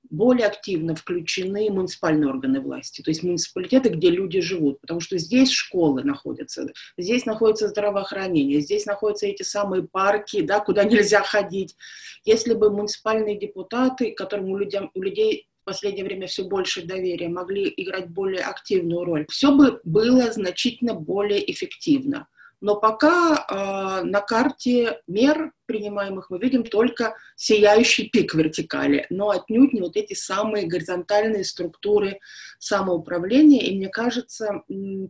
более 0.08 0.46
активно 0.46 0.94
включены 0.94 1.70
муниципальные 1.70 2.28
органы 2.28 2.60
власти, 2.60 3.02
то 3.02 3.10
есть 3.10 3.22
муниципалитеты, 3.22 3.90
где 3.90 4.10
люди 4.10 4.40
живут, 4.40 4.80
потому 4.80 5.00
что 5.00 5.18
здесь 5.18 5.50
школы 5.50 6.02
находятся, 6.02 6.66
здесь 6.96 7.26
находится 7.26 7.68
здравоохранение, 7.68 8.60
здесь 8.60 8.86
находятся 8.86 9.26
эти 9.26 9.42
самые 9.42 9.82
парки, 9.84 10.42
да, 10.42 10.60
куда 10.60 10.84
нельзя 10.84 11.22
ходить. 11.22 11.76
Если 12.24 12.54
бы 12.54 12.70
муниципальные 12.70 13.38
депутаты, 13.38 14.12
которым 14.12 14.50
у, 14.50 14.58
людям, 14.58 14.90
у 14.94 15.02
людей 15.02 15.46
в 15.62 15.64
последнее 15.64 16.04
время 16.04 16.26
все 16.26 16.44
больше 16.44 16.82
доверия, 16.82 17.28
могли 17.28 17.72
играть 17.76 18.08
более 18.08 18.42
активную 18.42 19.04
роль, 19.04 19.26
все 19.30 19.54
бы 19.54 19.80
было 19.84 20.32
значительно 20.32 20.94
более 20.94 21.50
эффективно. 21.50 22.26
Но 22.60 22.76
пока 22.76 23.46
э, 23.48 24.04
на 24.04 24.20
карте 24.20 25.00
мер 25.06 25.52
принимаемых 25.66 26.28
мы 26.30 26.38
видим 26.38 26.62
только 26.62 27.16
сияющий 27.36 28.08
пик 28.08 28.34
вертикали, 28.34 29.06
но 29.08 29.30
отнюдь 29.30 29.72
не 29.72 29.80
вот 29.80 29.96
эти 29.96 30.14
самые 30.14 30.66
горизонтальные 30.66 31.44
структуры 31.44 32.20
самоуправления. 32.58 33.62
И 33.62 33.76
мне 33.76 33.88
кажется, 33.88 34.62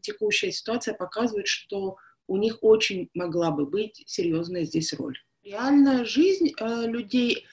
текущая 0.03 0.53
ситуация 0.53 0.95
показывает, 0.95 1.49
что 1.49 1.97
у 2.29 2.37
них 2.37 2.59
очень 2.61 3.11
могла 3.15 3.51
бы 3.51 3.67
быть 3.67 4.03
серьезная 4.07 4.65
здесь 4.65 4.93
роль. 4.93 5.19
Реальная 5.43 6.05
жизнь 6.05 6.53
э, 6.61 6.87
людей 6.87 7.47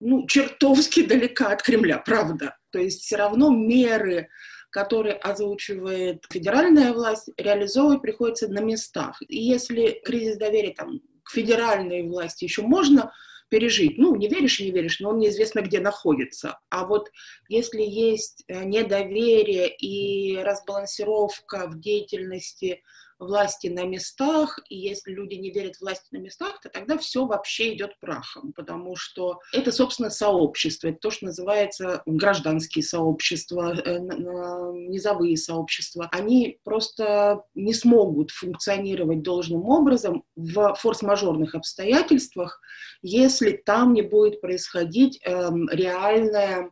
ну, 0.00 0.26
чертовски 0.26 1.06
далека 1.06 1.52
от 1.52 1.62
Кремля, 1.62 1.98
правда. 1.98 2.56
То 2.70 2.78
есть 2.78 3.02
все 3.02 3.16
равно 3.16 3.50
меры 3.50 4.28
который 4.76 5.12
озвучивает 5.12 6.26
федеральная 6.30 6.92
власть, 6.92 7.30
реализовывать 7.38 8.02
приходится 8.02 8.46
на 8.48 8.60
местах. 8.60 9.16
И 9.26 9.38
если 9.42 10.02
кризис 10.04 10.36
доверия 10.36 10.74
там, 10.74 11.00
к 11.22 11.30
федеральной 11.30 12.06
власти 12.06 12.44
еще 12.44 12.60
можно 12.60 13.10
пережить, 13.48 13.96
ну, 13.96 14.14
не 14.16 14.28
веришь 14.28 14.60
и 14.60 14.64
не 14.64 14.72
веришь, 14.72 15.00
но 15.00 15.10
он 15.10 15.18
неизвестно 15.18 15.60
где 15.60 15.80
находится. 15.80 16.58
А 16.68 16.84
вот 16.84 17.10
если 17.48 17.80
есть 17.80 18.44
э, 18.48 18.64
недоверие 18.64 19.74
и 19.74 20.36
разбалансировка 20.42 21.68
в 21.68 21.80
деятельности 21.80 22.82
власти 23.18 23.68
на 23.68 23.84
местах, 23.84 24.58
и 24.68 24.76
если 24.76 25.12
люди 25.12 25.34
не 25.34 25.50
верят 25.50 25.80
власти 25.80 26.06
на 26.12 26.18
местах, 26.18 26.60
то 26.60 26.68
тогда 26.68 26.98
все 26.98 27.26
вообще 27.26 27.74
идет 27.74 27.98
прахом, 28.00 28.52
потому 28.52 28.96
что 28.96 29.38
это, 29.52 29.72
собственно, 29.72 30.10
сообщество, 30.10 30.88
это 30.88 30.98
то, 31.00 31.10
что 31.10 31.26
называется 31.26 32.02
гражданские 32.06 32.84
сообщества, 32.84 33.74
э, 33.74 33.98
низовые 33.98 35.36
сообщества. 35.36 36.08
Они 36.12 36.58
просто 36.64 37.42
не 37.54 37.74
смогут 37.74 38.30
функционировать 38.30 39.22
должным 39.22 39.68
образом 39.68 40.24
в 40.36 40.74
форс-мажорных 40.74 41.54
обстоятельствах, 41.54 42.60
если 43.02 43.52
там 43.52 43.92
не 43.92 44.02
будет 44.02 44.40
происходить 44.40 45.20
эм, 45.24 45.68
реальное 45.70 46.70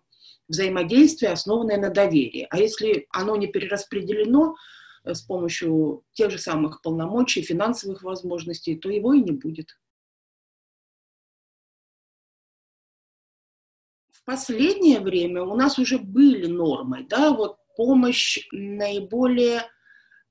взаимодействие, 0.49 1.33
основанное 1.33 1.79
на 1.79 1.91
доверии. 1.91 2.47
А 2.51 2.59
если 2.59 3.07
оно 3.11 3.37
не 3.37 3.47
перераспределено, 3.47 4.55
с 5.05 5.23
помощью 5.23 6.05
тех 6.13 6.31
же 6.31 6.39
самых 6.39 6.81
полномочий, 6.83 7.43
финансовых 7.43 8.03
возможностей, 8.03 8.77
то 8.77 8.89
его 8.89 9.13
и 9.13 9.21
не 9.21 9.33
будет. 9.33 9.79
В 14.11 14.25
последнее 14.25 15.01
время 15.01 15.43
у 15.43 15.55
нас 15.55 15.79
уже 15.79 15.99
были 15.99 16.47
нормы, 16.47 17.07
да, 17.09 17.31
вот 17.33 17.59
помощь 17.77 18.39
наиболее 18.53 19.69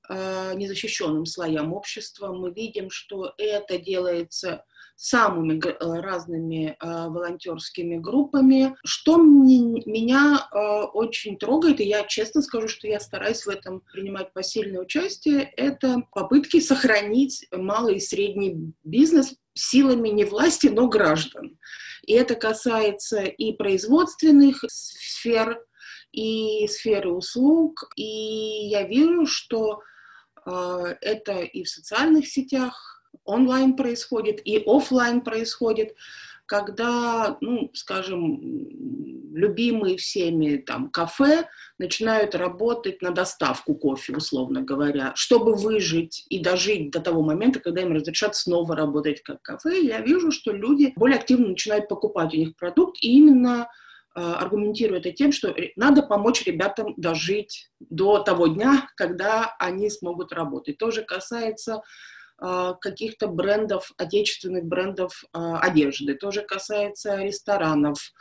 э, 0.08 0.54
незащищенным 0.56 1.26
слоям 1.26 1.72
общества. 1.72 2.32
Мы 2.32 2.50
видим, 2.50 2.90
что 2.90 3.32
это 3.38 3.78
делается 3.78 4.64
самыми 4.96 5.60
э, 5.64 6.00
разными 6.00 6.76
э, 6.80 6.86
волонтерскими 7.08 7.96
группами. 7.96 8.76
Что 8.84 9.18
мне, 9.18 9.82
меня 9.86 10.48
э, 10.50 10.56
очень 10.92 11.36
трогает, 11.36 11.80
и 11.80 11.84
я 11.84 12.04
честно 12.04 12.42
скажу, 12.42 12.68
что 12.68 12.86
я 12.86 13.00
стараюсь 13.00 13.44
в 13.44 13.48
этом 13.48 13.80
принимать 13.92 14.32
посильное 14.32 14.80
участие, 14.80 15.42
это 15.56 16.02
попытки 16.12 16.60
сохранить 16.60 17.46
малый 17.52 17.96
и 17.96 18.00
средний 18.00 18.72
бизнес 18.84 19.34
силами 19.54 20.08
не 20.08 20.24
власти, 20.24 20.68
но 20.68 20.88
граждан. 20.88 21.58
И 22.06 22.12
это 22.12 22.34
касается 22.34 23.22
и 23.22 23.52
производственных 23.52 24.64
сфер, 24.68 25.60
и 26.12 26.66
сферы 26.68 27.12
услуг. 27.12 27.90
И 27.96 28.68
я 28.68 28.82
вижу, 28.82 29.26
что 29.26 29.80
это 30.44 31.38
и 31.40 31.62
в 31.62 31.68
социальных 31.68 32.28
сетях 32.28 32.93
онлайн 33.24 33.76
происходит, 33.76 34.40
и 34.44 34.62
офлайн 34.66 35.20
происходит 35.20 35.94
когда, 36.46 37.38
ну, 37.40 37.70
скажем, 37.74 38.38
любимые 39.32 39.96
всеми 39.96 40.56
там 40.56 40.90
кафе 40.90 41.48
начинают 41.78 42.34
работать 42.34 43.02
на 43.02 43.10
доставку 43.10 43.74
кофе, 43.74 44.16
условно 44.16 44.62
говоря, 44.62 45.12
чтобы 45.16 45.54
выжить 45.54 46.26
и 46.28 46.38
дожить 46.38 46.90
до 46.90 47.00
того 47.00 47.22
момента, 47.22 47.60
когда 47.60 47.82
им 47.82 47.94
разрешат 47.94 48.36
снова 48.36 48.76
работать 48.76 49.22
как 49.22 49.42
кафе, 49.42 49.80
я 49.82 50.00
вижу, 50.00 50.30
что 50.30 50.52
люди 50.52 50.92
более 50.96 51.18
активно 51.18 51.48
начинают 51.48 51.88
покупать 51.88 52.34
у 52.34 52.36
них 52.36 52.56
продукт, 52.56 52.98
и 53.00 53.16
именно 53.16 53.68
э, 54.14 54.20
аргументирую 54.20 55.00
это 55.00 55.10
тем, 55.12 55.32
что 55.32 55.54
надо 55.76 56.02
помочь 56.02 56.44
ребятам 56.44 56.94
дожить 56.96 57.70
до 57.80 58.18
того 58.18 58.48
дня, 58.48 58.88
когда 58.96 59.56
они 59.58 59.90
смогут 59.90 60.32
работать. 60.32 60.78
Тоже 60.78 61.02
касается 61.02 61.82
каких-то 62.80 63.28
брендов, 63.28 63.92
отечественных 63.96 64.64
брендов 64.64 65.24
а, 65.32 65.58
одежды. 65.60 66.14
Тоже 66.14 66.42
касается 66.42 67.16
ресторанов. 67.16 68.12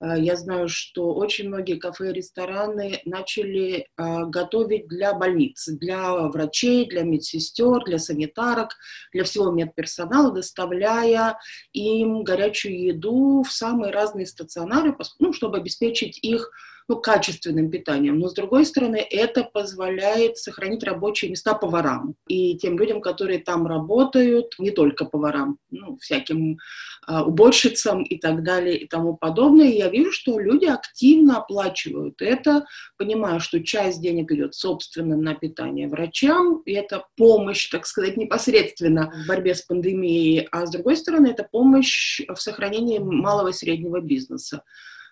А, 0.00 0.16
я 0.16 0.36
знаю, 0.36 0.68
что 0.68 1.14
очень 1.14 1.48
многие 1.48 1.76
кафе 1.76 2.10
и 2.10 2.12
рестораны 2.12 3.00
начали 3.04 3.88
готовить 3.96 4.88
для 4.88 5.14
больниц, 5.14 5.68
для 5.68 6.14
врачей, 6.28 6.88
для 6.88 7.02
медсестер, 7.02 7.84
для 7.84 7.98
санитарок, 7.98 8.70
для 9.12 9.24
всего 9.24 9.50
медперсонала, 9.50 10.32
доставляя 10.32 11.38
им 11.72 12.24
горячую 12.24 12.82
еду 12.82 13.42
в 13.42 13.52
самые 13.52 13.92
разные 13.92 14.26
стационары, 14.26 14.96
ну, 15.18 15.32
чтобы 15.32 15.58
обеспечить 15.58 16.18
их 16.22 16.50
ну, 16.88 16.96
качественным 16.96 17.70
питанием. 17.70 18.18
Но, 18.18 18.28
с 18.28 18.34
другой 18.34 18.64
стороны, 18.64 18.96
это 18.96 19.44
позволяет 19.44 20.38
сохранить 20.38 20.84
рабочие 20.84 21.30
места 21.30 21.54
поварам 21.54 22.14
и 22.28 22.56
тем 22.56 22.78
людям, 22.78 23.00
которые 23.00 23.38
там 23.38 23.66
работают, 23.66 24.54
не 24.58 24.70
только 24.70 25.04
поварам, 25.04 25.58
ну, 25.70 25.96
всяким 25.98 26.58
а, 27.06 27.24
уборщицам 27.24 28.02
и 28.02 28.18
так 28.18 28.42
далее 28.42 28.76
и 28.78 28.86
тому 28.86 29.16
подобное. 29.16 29.68
И 29.68 29.78
я 29.78 29.88
вижу, 29.88 30.12
что 30.12 30.38
люди 30.38 30.66
активно 30.66 31.38
оплачивают 31.38 32.20
это, 32.22 32.66
понимая, 32.96 33.38
что 33.40 33.62
часть 33.62 34.00
денег 34.00 34.30
идет, 34.32 34.54
собственно, 34.54 35.16
на 35.16 35.34
питание 35.34 35.88
врачам, 35.88 36.62
и 36.64 36.72
это 36.72 37.06
помощь, 37.16 37.68
так 37.68 37.86
сказать, 37.86 38.16
непосредственно 38.16 39.12
в 39.24 39.28
борьбе 39.28 39.54
с 39.54 39.62
пандемией, 39.62 40.48
а 40.50 40.66
с 40.66 40.70
другой 40.70 40.96
стороны, 40.96 41.28
это 41.28 41.46
помощь 41.50 42.20
в 42.28 42.36
сохранении 42.36 42.98
малого 42.98 43.48
и 43.48 43.52
среднего 43.52 44.00
бизнеса. 44.00 44.62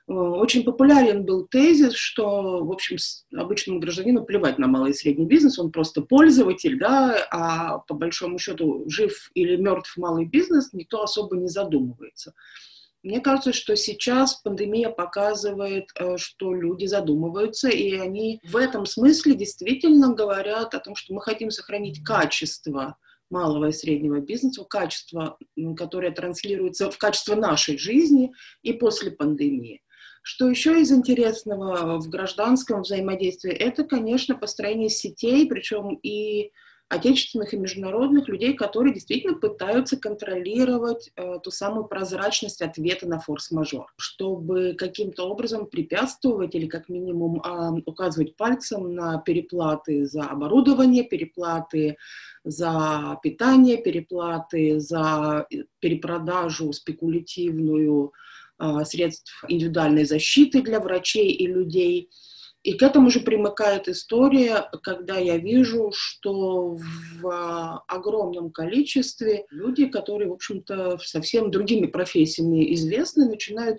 Э, 0.09 0.13
очень 0.13 0.65
популярен 0.65 1.25
был 1.25 1.47
тезис, 1.47 1.95
что, 1.95 2.65
в 2.65 2.71
общем, 2.71 2.97
обычному 3.35 3.81
гражданину 3.81 4.25
плевать 4.25 4.59
на 4.59 4.67
малый 4.67 4.91
и 4.91 4.95
средний 4.95 5.27
бизнес, 5.27 5.59
он 5.59 5.71
просто 5.71 6.03
пользователь, 6.03 6.79
да, 6.79 7.27
а 7.31 7.79
по 7.79 7.95
большому 7.95 8.39
счету 8.39 8.85
жив 8.89 9.31
или 9.35 9.57
мертв 9.57 9.97
малый 9.97 10.27
бизнес, 10.27 10.73
никто 10.73 11.03
особо 11.03 11.37
не 11.37 11.49
задумывается. 11.49 12.35
Мне 13.03 13.21
кажется, 13.21 13.55
что 13.55 13.77
сейчас 13.77 14.35
пандемия 14.35 14.91
показывает, 14.91 15.89
э, 15.99 16.17
что 16.19 16.55
люди 16.55 16.87
задумываются, 16.87 17.69
и 17.69 17.95
они 17.95 18.41
в 18.45 18.57
этом 18.57 18.87
смысле 18.87 19.35
действительно 19.35 20.15
говорят 20.15 20.75
о 20.75 20.81
том, 20.81 20.95
что 20.95 21.15
мы 21.15 21.23
хотим 21.23 21.51
сохранить 21.51 22.03
качество 22.05 22.97
малого 23.31 23.69
и 23.69 23.73
среднего 23.73 24.21
бизнеса, 24.21 24.65
качество, 24.65 25.39
которое 25.77 26.11
транслируется 26.11 26.91
в 26.91 26.99
качество 26.99 27.37
нашей 27.37 27.79
жизни 27.79 28.33
и 28.63 28.73
после 28.73 29.13
пандемии. 29.13 29.83
Что 30.23 30.49
еще 30.49 30.81
из 30.81 30.93
интересного 30.93 31.99
в 31.99 32.09
гражданском 32.09 32.83
взаимодействии, 32.83 33.53
это, 33.53 33.85
конечно, 33.85 34.37
построение 34.37 34.91
сетей, 34.91 35.47
причем 35.49 35.99
и 36.03 36.53
отечественных 36.91 37.55
и 37.55 37.57
международных 37.57 38.29
людей, 38.29 38.53
которые 38.55 38.93
действительно 38.93 39.35
пытаются 39.39 39.97
контролировать 39.97 41.13
э, 41.15 41.39
ту 41.41 41.53
самую 41.53 41.85
прозрачность 41.85 42.61
ответа 42.63 43.07
на 43.07 43.21
форс-мажор, 43.21 43.87
чтобы 43.97 44.75
каким-то 44.77 45.31
образом 45.31 45.67
препятствовать 45.67 46.57
или 46.57 46.67
как 46.67 46.89
минимум 46.89 47.41
э, 47.41 47.81
указывать 47.87 48.37
пальцем 48.37 48.93
на 48.93 49.19
переплаты 49.19 50.05
за 50.05 50.25
оборудование, 50.25 51.05
переплаты 51.05 51.97
за 52.43 53.21
питание, 53.23 53.77
переплаты 53.81 54.81
за 54.81 55.47
э, 55.49 55.63
перепродажу 55.79 56.73
спекулятивную 56.73 58.13
средств 58.85 59.45
индивидуальной 59.49 60.05
защиты 60.05 60.63
для 60.63 60.81
врачей 60.81 61.31
и 61.31 61.47
людей. 61.47 62.11
И 62.63 62.75
к 62.75 62.83
этому 62.83 63.09
же 63.11 63.21
примыкает 63.21 63.89
история, 63.89 64.69
когда 64.83 65.17
я 65.17 65.39
вижу, 65.39 65.93
что 65.95 66.77
в 67.21 67.85
огромном 67.89 68.51
количестве 68.51 69.47
люди, 69.51 69.87
которые, 69.87 70.29
в 70.29 70.35
общем-то, 70.35 70.99
совсем 71.03 71.51
другими 71.51 71.87
профессиями 71.87 72.75
известны, 72.75 73.29
начинают 73.29 73.79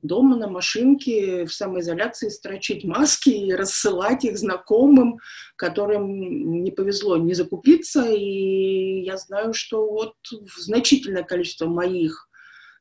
дома 0.00 0.36
на 0.36 0.48
машинке 0.48 1.44
в 1.44 1.52
самоизоляции 1.52 2.30
строчить 2.30 2.84
маски 2.84 3.28
и 3.28 3.52
рассылать 3.52 4.24
их 4.24 4.38
знакомым, 4.38 5.18
которым 5.56 6.62
не 6.62 6.70
повезло 6.70 7.18
не 7.18 7.34
закупиться. 7.34 8.10
И 8.10 9.02
я 9.04 9.18
знаю, 9.18 9.52
что 9.52 9.86
вот 9.86 10.14
значительное 10.56 11.22
количество 11.22 11.66
моих 11.66 12.28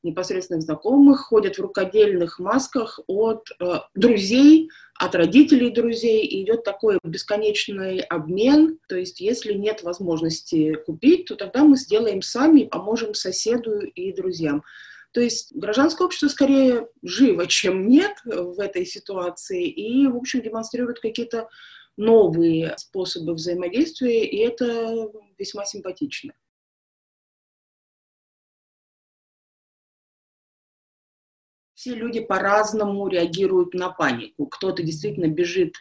непосредственных 0.04 0.64
знакомых 0.64 1.22
ходят 1.22 1.58
в 1.58 1.62
рукодельных 1.62 2.40
масках 2.40 3.00
от 3.08 3.48
э, 3.60 3.80
друзей, 3.96 4.70
от 4.96 5.16
родителей 5.16 5.70
друзей, 5.70 6.26
и 6.26 6.44
идет 6.44 6.64
такой 6.64 7.00
бесконечный 7.04 8.00
обмен. 8.02 8.80
То 8.88 8.98
есть, 8.98 9.20
если 9.22 9.54
нет 9.54 9.84
возможности 9.84 10.76
купить, 10.86 11.26
то 11.26 11.36
тогда 11.36 11.64
мы 11.64 11.78
сделаем 11.78 12.22
сами, 12.22 12.66
поможем 12.66 13.14
соседу 13.14 13.80
и 13.80 14.14
друзьям. 14.14 14.64
То 15.14 15.20
есть 15.20 15.54
гражданское 15.54 16.06
общество 16.06 16.30
скорее 16.30 16.88
живо, 17.04 17.46
чем 17.46 17.90
нет 17.90 18.16
в 18.24 18.60
этой 18.60 18.86
ситуации, 18.86 19.68
и, 19.68 20.08
в 20.08 20.16
общем, 20.16 20.42
демонстрирует 20.42 21.00
какие-то 21.00 21.50
новые 21.98 22.76
способы 22.78 23.34
взаимодействия, 23.34 24.26
и 24.26 24.38
это 24.38 25.10
весьма 25.38 25.66
симпатично. 25.66 26.34
Все 31.82 31.96
люди 31.96 32.20
по-разному 32.20 33.08
реагируют 33.08 33.74
на 33.74 33.90
панику. 33.90 34.46
Кто-то 34.46 34.84
действительно 34.84 35.26
бежит, 35.26 35.74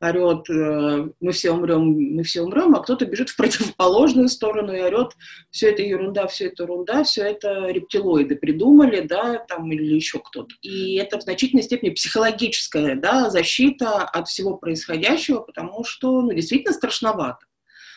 орет, 0.00 0.48
э, 0.48 1.10
мы 1.20 1.32
все 1.32 1.50
умрем, 1.50 2.14
мы 2.16 2.22
все 2.22 2.40
умрем, 2.40 2.74
а 2.74 2.82
кто-то 2.82 3.04
бежит 3.04 3.28
в 3.28 3.36
противоположную 3.36 4.30
сторону 4.30 4.72
и 4.72 4.80
орет, 4.80 5.12
все 5.50 5.70
это 5.70 5.82
ерунда, 5.82 6.28
все 6.28 6.46
это 6.46 6.62
ерунда, 6.62 7.04
все 7.04 7.24
это 7.24 7.66
рептилоиды 7.66 8.36
придумали, 8.36 9.00
да, 9.02 9.36
там, 9.46 9.70
или 9.70 9.94
еще 9.94 10.18
кто-то. 10.18 10.54
И 10.62 10.94
это 10.94 11.18
в 11.18 11.22
значительной 11.22 11.62
степени 11.62 11.90
психологическая, 11.90 12.96
да, 12.96 13.28
защита 13.28 14.02
от 14.02 14.28
всего 14.28 14.56
происходящего, 14.56 15.40
потому 15.40 15.84
что, 15.84 16.22
ну, 16.22 16.32
действительно 16.32 16.72
страшновато 16.72 17.44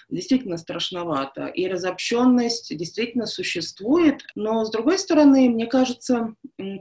действительно 0.10 0.58
страшновато. 0.58 1.48
И 1.48 1.68
разобщенность 1.68 2.76
действительно 2.76 3.26
существует. 3.26 4.22
Но, 4.36 4.66
с 4.66 4.72
другой 4.72 5.00
стороны, 5.00 5.50
мне 5.50 5.68
кажется, 5.68 6.34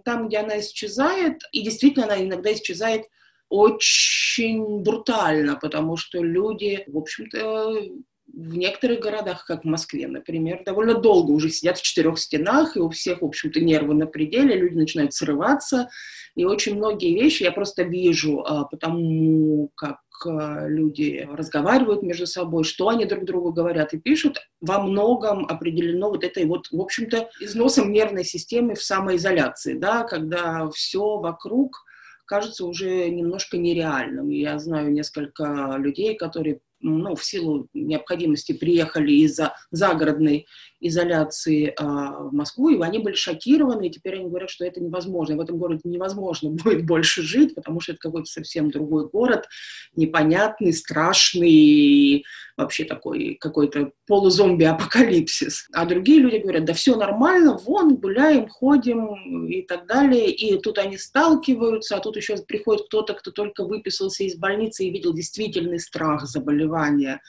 там, 0.04 0.28
где 0.28 0.38
она 0.38 0.60
исчезает, 0.60 1.42
и 1.52 1.62
действительно 1.62 2.06
она 2.06 2.22
иногда 2.22 2.52
исчезает 2.52 3.06
очень 3.48 4.82
брутально, 4.82 5.56
потому 5.56 5.96
что 5.96 6.22
люди, 6.22 6.84
в 6.86 6.98
общем-то, 6.98 7.90
в 8.36 8.58
некоторых 8.58 9.00
городах, 9.00 9.46
как 9.46 9.64
в 9.64 9.66
Москве, 9.66 10.06
например, 10.06 10.62
довольно 10.64 10.94
долго 10.94 11.30
уже 11.30 11.48
сидят 11.48 11.78
в 11.78 11.82
четырех 11.82 12.18
стенах, 12.18 12.76
и 12.76 12.80
у 12.80 12.90
всех, 12.90 13.22
в 13.22 13.24
общем-то, 13.24 13.60
нервы 13.62 13.94
на 13.94 14.06
пределе, 14.06 14.54
люди 14.56 14.74
начинают 14.74 15.14
срываться, 15.14 15.88
и 16.34 16.44
очень 16.44 16.76
многие 16.76 17.14
вещи 17.14 17.44
я 17.44 17.50
просто 17.50 17.82
вижу, 17.82 18.44
а, 18.46 18.64
потому 18.64 19.70
как 19.74 20.00
а, 20.26 20.68
люди 20.68 21.26
разговаривают 21.32 22.02
между 22.02 22.26
собой, 22.26 22.64
что 22.64 22.88
они 22.90 23.06
друг 23.06 23.24
другу 23.24 23.54
говорят 23.54 23.94
и 23.94 23.98
пишут, 23.98 24.38
во 24.60 24.82
многом 24.82 25.46
определено 25.46 26.10
вот 26.10 26.22
этой 26.22 26.44
вот, 26.44 26.68
в 26.70 26.78
общем-то, 26.78 27.30
износом 27.40 27.90
нервной 27.90 28.24
системы 28.24 28.74
в 28.74 28.82
самоизоляции, 28.82 29.78
да, 29.78 30.02
когда 30.02 30.68
все 30.74 31.16
вокруг 31.16 31.86
кажется 32.26 32.66
уже 32.66 33.08
немножко 33.08 33.56
нереальным. 33.56 34.28
Я 34.28 34.58
знаю 34.58 34.92
несколько 34.92 35.76
людей, 35.78 36.16
которые 36.16 36.60
ну, 36.80 37.14
в 37.14 37.24
силу 37.24 37.68
необходимости 37.74 38.52
приехали 38.52 39.12
из-за 39.12 39.54
загородной 39.70 40.46
изоляции 40.80 41.68
э, 41.68 41.72
в 41.78 42.30
Москву, 42.32 42.70
и 42.70 42.80
они 42.80 42.98
были 42.98 43.14
шокированы, 43.14 43.86
и 43.86 43.90
теперь 43.90 44.16
они 44.16 44.28
говорят, 44.28 44.50
что 44.50 44.64
это 44.64 44.80
невозможно. 44.80 45.36
В 45.36 45.40
этом 45.40 45.58
городе 45.58 45.82
невозможно 45.84 46.50
будет 46.64 46.84
больше 46.84 47.22
жить, 47.22 47.54
потому 47.54 47.80
что 47.80 47.92
это 47.92 48.00
какой-то 48.00 48.30
совсем 48.30 48.70
другой 48.70 49.08
город, 49.08 49.48
непонятный, 49.94 50.72
страшный, 50.72 52.24
вообще 52.56 52.84
такой 52.84 53.36
какой-то 53.40 53.92
полузомби-апокалипсис. 54.06 55.68
А 55.72 55.84
другие 55.84 56.20
люди 56.20 56.38
говорят, 56.38 56.64
да 56.64 56.72
все 56.72 56.96
нормально, 56.96 57.56
вон, 57.56 57.96
гуляем, 57.96 58.48
ходим 58.48 59.46
и 59.46 59.62
так 59.62 59.86
далее. 59.86 60.30
И 60.30 60.58
тут 60.60 60.78
они 60.78 60.96
сталкиваются, 60.96 61.96
а 61.96 62.00
тут 62.00 62.16
еще 62.16 62.36
приходит 62.36 62.86
кто-то, 62.86 63.14
кто 63.14 63.30
только 63.30 63.64
выписался 63.64 64.24
из 64.24 64.36
больницы 64.36 64.84
и 64.84 64.90
видел 64.90 65.12
действительный 65.12 65.78
страх 65.78 66.26
заболевания 66.26 67.20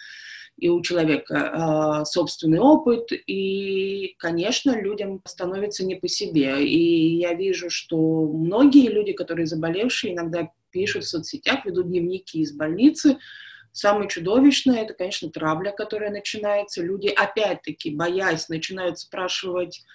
и 0.57 0.69
у 0.69 0.81
человека 0.81 2.01
э, 2.01 2.05
собственный 2.05 2.59
опыт, 2.59 3.11
и, 3.11 4.15
конечно, 4.17 4.79
людям 4.79 5.21
становится 5.25 5.85
не 5.85 5.95
по 5.95 6.07
себе. 6.07 6.65
И 6.65 7.17
я 7.17 7.33
вижу, 7.33 7.69
что 7.69 8.27
многие 8.27 8.89
люди, 8.89 9.13
которые 9.13 9.45
заболевшие, 9.45 10.13
иногда 10.13 10.49
пишут 10.71 11.03
в 11.03 11.09
соцсетях, 11.09 11.65
ведут 11.65 11.87
дневники 11.87 12.39
из 12.39 12.53
больницы. 12.53 13.17
Самое 13.71 14.09
чудовищное– 14.09 14.81
это, 14.83 14.95
конечно, 14.95 15.29
травля, 15.29 15.71
которая 15.71 16.09
начинается. 16.09 16.81
Люди, 16.81 17.07
опять-таки, 17.07 17.91
боясь, 17.91 18.49
начинают 18.49 18.97
спрашивать 18.97 19.85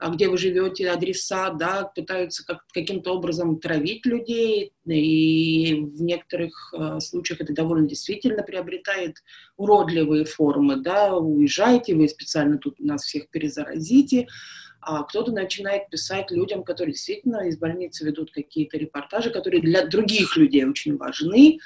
где 0.00 0.28
вы 0.28 0.38
живете, 0.38 0.90
адреса, 0.90 1.50
да, 1.50 1.84
пытаются 1.84 2.44
как, 2.46 2.64
каким-то 2.72 3.14
образом 3.14 3.58
травить 3.58 4.06
людей, 4.06 4.72
и 4.86 5.74
в 5.74 6.02
некоторых 6.02 6.72
э, 6.72 7.00
случаях 7.00 7.40
это 7.40 7.52
довольно 7.52 7.88
действительно 7.88 8.42
приобретает 8.42 9.16
уродливые 9.56 10.24
формы, 10.24 10.76
да, 10.76 11.16
уезжайте, 11.16 11.94
вы 11.94 12.08
специально 12.08 12.58
тут 12.58 12.78
нас 12.78 13.02
всех 13.02 13.28
перезаразите, 13.30 14.28
а 14.80 15.02
кто-то 15.02 15.32
начинает 15.32 15.90
писать 15.90 16.30
людям, 16.30 16.62
которые 16.62 16.92
действительно 16.92 17.48
из 17.48 17.58
больницы 17.58 18.04
ведут 18.04 18.32
какие-то 18.32 18.78
репортажи, 18.78 19.30
которые 19.30 19.60
для 19.60 19.86
других 19.86 20.36
людей 20.36 20.64
очень 20.64 20.96
важны, 20.96 21.58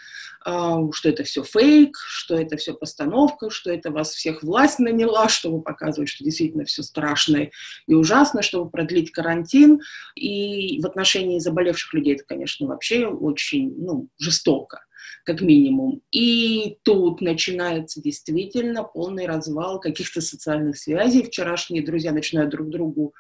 а, 0.45 0.81
что 0.93 1.09
это 1.09 1.23
все 1.23 1.43
фейк, 1.45 1.97
что 1.99 2.35
это 2.37 2.57
все 2.57 2.75
постановка, 2.75 3.51
что 3.51 3.71
это 3.71 3.91
вас 3.91 4.11
всех 4.11 4.43
власть 4.43 4.79
наняла, 4.79 5.29
чтобы 5.29 5.63
показывать, 5.63 6.09
что 6.09 6.25
действительно 6.25 6.65
все 6.65 6.83
страшно 6.83 7.51
и 7.87 7.95
ужасно, 7.95 8.43
чтобы 8.43 8.71
продлить 8.71 9.13
карантин. 9.13 9.81
И 10.15 10.81
в 10.81 10.87
отношении 10.87 11.39
заболевших 11.39 11.95
людей 11.95 12.15
это, 12.15 12.25
конечно, 12.25 12.67
вообще 12.67 13.07
очень 13.07 13.75
ну, 13.77 14.09
жестоко 14.19 14.81
как 15.25 15.41
минимум. 15.41 16.03
И 16.11 16.79
тут 16.83 17.21
начинается 17.21 18.01
действительно 18.03 18.83
полный 18.83 19.27
развал 19.27 19.81
каких-то 19.81 20.21
социальных 20.21 20.77
связей. 20.79 21.23
Вчерашние 21.23 21.85
друзья 21.85 22.13
начинают 22.13 22.51
друг 22.51 22.69
другу 22.71 23.15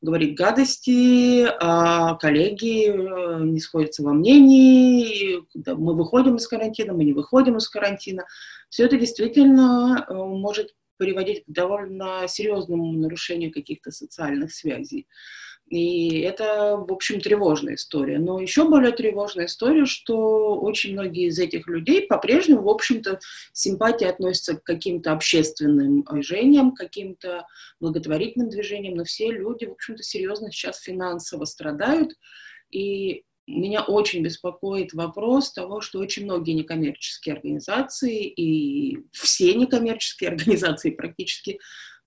говорить 0.00 0.36
гадости, 0.36 1.44
а 1.60 2.14
коллеги 2.16 2.88
э, 2.88 3.44
не 3.44 3.58
сходятся 3.60 4.02
во 4.04 4.12
мнении, 4.12 5.42
мы 5.74 5.94
выходим 5.96 6.36
из 6.36 6.46
карантина, 6.46 6.92
мы 6.92 7.04
не 7.04 7.12
выходим 7.12 7.56
из 7.56 7.68
карантина. 7.68 8.24
Все 8.68 8.84
это 8.84 8.96
действительно 8.96 10.06
э, 10.08 10.14
может 10.14 10.74
приводить 10.98 11.44
к 11.44 11.50
довольно 11.50 12.26
серьезному 12.28 12.92
нарушению 12.92 13.52
каких-то 13.52 13.90
социальных 13.90 14.52
связей. 14.52 15.06
И 15.70 16.20
это, 16.20 16.76
в 16.76 16.90
общем, 16.92 17.20
тревожная 17.20 17.74
история. 17.74 18.18
Но 18.18 18.40
еще 18.40 18.66
более 18.68 18.92
тревожная 18.92 19.46
история, 19.46 19.84
что 19.84 20.58
очень 20.58 20.92
многие 20.92 21.28
из 21.28 21.38
этих 21.38 21.68
людей 21.68 22.06
по-прежнему, 22.06 22.62
в 22.62 22.68
общем-то, 22.68 23.20
симпатии 23.52 24.06
относятся 24.06 24.56
к 24.56 24.62
каким-то 24.62 25.12
общественным 25.12 26.04
движениям, 26.04 26.72
к 26.72 26.78
каким-то 26.78 27.46
благотворительным 27.80 28.48
движениям, 28.48 28.94
но 28.94 29.04
все 29.04 29.30
люди, 29.30 29.66
в 29.66 29.72
общем-то, 29.72 30.02
серьезно 30.02 30.50
сейчас 30.50 30.80
финансово 30.80 31.44
страдают. 31.44 32.14
И 32.70 33.24
меня 33.46 33.82
очень 33.82 34.22
беспокоит 34.22 34.92
вопрос 34.92 35.52
того, 35.52 35.80
что 35.80 35.98
очень 35.98 36.24
многие 36.24 36.52
некоммерческие 36.52 37.34
организации 37.34 38.26
и 38.26 38.98
все 39.12 39.54
некоммерческие 39.54 40.30
организации 40.30 40.90
практически 40.90 41.58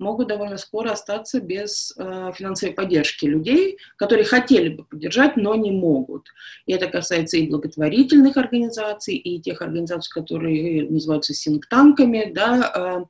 могут 0.01 0.27
довольно 0.27 0.57
скоро 0.57 0.91
остаться 0.91 1.39
без 1.39 1.93
э, 1.97 2.31
финансовой 2.35 2.75
поддержки 2.75 3.25
людей, 3.25 3.77
которые 3.95 4.25
хотели 4.25 4.69
бы 4.69 4.83
поддержать, 4.83 5.37
но 5.37 5.55
не 5.55 5.71
могут. 5.71 6.27
И 6.65 6.73
это 6.73 6.87
касается 6.87 7.37
и 7.37 7.47
благотворительных 7.47 8.35
организаций, 8.35 9.15
и 9.15 9.39
тех 9.39 9.61
организаций, 9.61 10.11
которые 10.11 10.89
называются 10.89 11.33
синктанками, 11.33 12.31
да, 12.33 13.05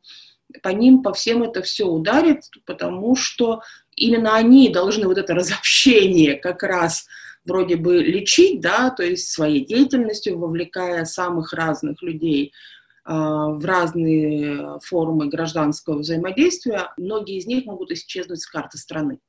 э, 0.53 0.59
по 0.61 0.69
ним, 0.69 1.01
по 1.01 1.13
всем 1.13 1.43
это 1.43 1.61
все 1.61 1.85
ударит, 1.85 2.43
потому 2.65 3.15
что 3.15 3.61
именно 3.95 4.35
они 4.35 4.69
должны 4.69 5.07
вот 5.07 5.17
это 5.17 5.33
разобщение 5.33 6.35
как 6.35 6.61
раз 6.61 7.07
вроде 7.45 7.75
бы 7.75 8.03
лечить, 8.03 8.61
да, 8.61 8.91
то 8.91 9.03
есть 9.03 9.29
своей 9.31 9.65
деятельностью, 9.65 10.37
вовлекая 10.37 11.05
самых 11.05 11.53
разных 11.53 12.01
людей 12.01 12.53
в 13.03 13.65
разные 13.65 14.79
формы 14.83 15.27
гражданского 15.27 15.99
взаимодействия, 15.99 16.93
многие 16.97 17.37
из 17.37 17.47
них 17.47 17.65
могут 17.65 17.91
исчезнуть 17.91 18.41
с 18.41 18.45
карты 18.45 18.77
страны. 18.77 19.19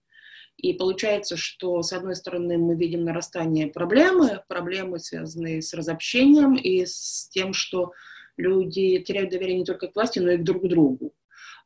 И 0.59 0.75
получается, 0.75 1.37
что, 1.37 1.83
с 1.83 1.93
одной 1.93 2.15
стороны, 2.15 2.59
мы 2.59 2.77
видим 2.77 3.05
нарастание 3.05 3.69
проблемы, 3.69 4.43
проблемы, 4.49 4.99
связанные 4.99 5.63
с 5.63 5.73
разобщением 5.75 6.55
и 6.55 6.85
с 6.85 7.29
тем, 7.31 7.53
что 7.53 7.93
люди 8.37 8.99
теряют 8.99 9.31
доверие 9.31 9.59
не 9.59 9.65
только 9.65 9.89
к 9.89 9.95
власти, 9.95 10.19
но 10.19 10.33
и 10.33 10.39
к 10.39 10.45
друг 10.45 10.69
другу. 10.69 11.15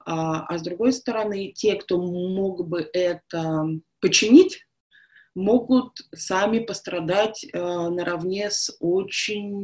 А, 0.05 0.47
а 0.47 0.59
с 0.59 0.63
другой 0.63 0.93
стороны, 0.93 1.53
те, 1.53 1.75
кто 1.75 2.01
мог 2.01 2.67
бы 2.69 2.89
это 2.93 3.67
починить, 4.01 4.66
могут 5.37 6.01
сами 6.15 6.61
пострадать 6.61 7.45
э, 7.45 7.59
наравне 7.59 8.51
с 8.51 8.75
очень 8.81 9.55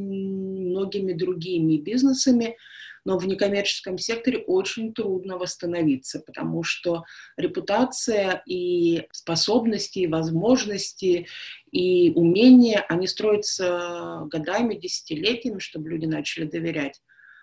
многими 0.71 1.15
другими 1.15 1.79
бизнесами, 1.79 2.57
но 3.07 3.19
в 3.19 3.27
некоммерческом 3.27 3.97
секторе 3.97 4.39
очень 4.47 4.93
трудно 4.93 5.39
восстановиться, 5.39 6.21
потому 6.21 6.63
что 6.63 7.05
репутация 7.39 8.43
и 8.47 9.09
способности, 9.13 10.01
и 10.01 10.07
возможности, 10.07 11.27
и 11.73 12.13
умения, 12.15 12.85
они 12.91 13.07
строятся 13.07 14.27
годами, 14.31 14.75
десятилетиями, 14.75 15.59
чтобы 15.59 15.89
люди 15.89 16.05
начали 16.05 16.45
доверять. 16.45 17.01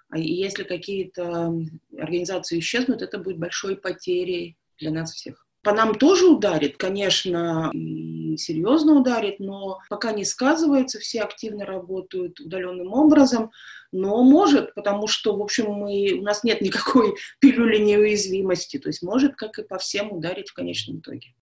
А 0.09 0.19
если 0.19 0.63
какие-то 0.63 1.51
организации 1.97 2.59
исчезнут, 2.59 3.01
это 3.01 3.17
будет 3.17 3.39
большой 3.39 3.75
потерей 3.75 4.55
для 4.77 4.91
нас 4.91 5.13
всех. 5.13 5.48
По 5.61 5.73
нам 5.73 5.95
тоже 5.95 6.27
ударит, 6.27 6.77
конечно, 6.77 7.71
серьезно 8.37 8.93
ударит, 8.93 9.39
но 9.39 9.79
пока 9.89 10.13
не 10.13 10.23
сказывается, 10.23 10.99
все 10.99 11.21
активно 11.21 11.65
работают 11.65 12.39
удаленным 12.39 12.93
образом, 12.93 13.51
но 13.91 14.23
может, 14.23 14.73
потому 14.73 15.07
что, 15.07 15.35
в 15.35 15.41
общем, 15.41 15.71
мы, 15.71 16.13
у 16.13 16.21
нас 16.21 16.43
нет 16.43 16.61
никакой 16.61 17.15
пилюли 17.39 17.77
неуязвимости, 17.77 18.79
то 18.79 18.87
есть 18.87 19.01
может, 19.01 19.35
как 19.35 19.59
и 19.59 19.63
по 19.63 19.77
всем, 19.77 20.11
ударить 20.11 20.49
в 20.49 20.53
конечном 20.53 20.99
итоге. 20.99 21.33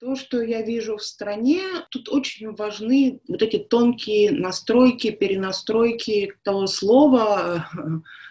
То, 0.00 0.16
что 0.16 0.40
я 0.40 0.62
вижу 0.62 0.96
в 0.96 1.02
стране, 1.02 1.60
тут 1.90 2.08
очень 2.08 2.54
важны 2.54 3.20
вот 3.28 3.42
эти 3.42 3.58
тонкие 3.58 4.30
настройки, 4.30 5.10
перенастройки 5.10 6.32
того 6.42 6.66
слова, 6.66 7.68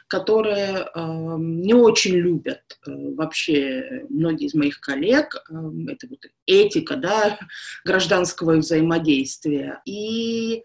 которое 0.08 0.80
э, 0.84 0.90
не 1.38 1.76
очень 1.76 2.16
любят 2.16 2.64
э, 2.88 2.92
вообще 3.14 4.08
многие 4.10 4.48
из 4.48 4.56
моих 4.56 4.82
коллег. 4.82 5.36
Э, 5.36 5.54
это 5.90 6.08
вот 6.08 6.26
этика 6.48 6.96
да, 6.96 7.38
гражданского 7.86 8.58
взаимодействия. 8.58 9.80
И 9.86 10.64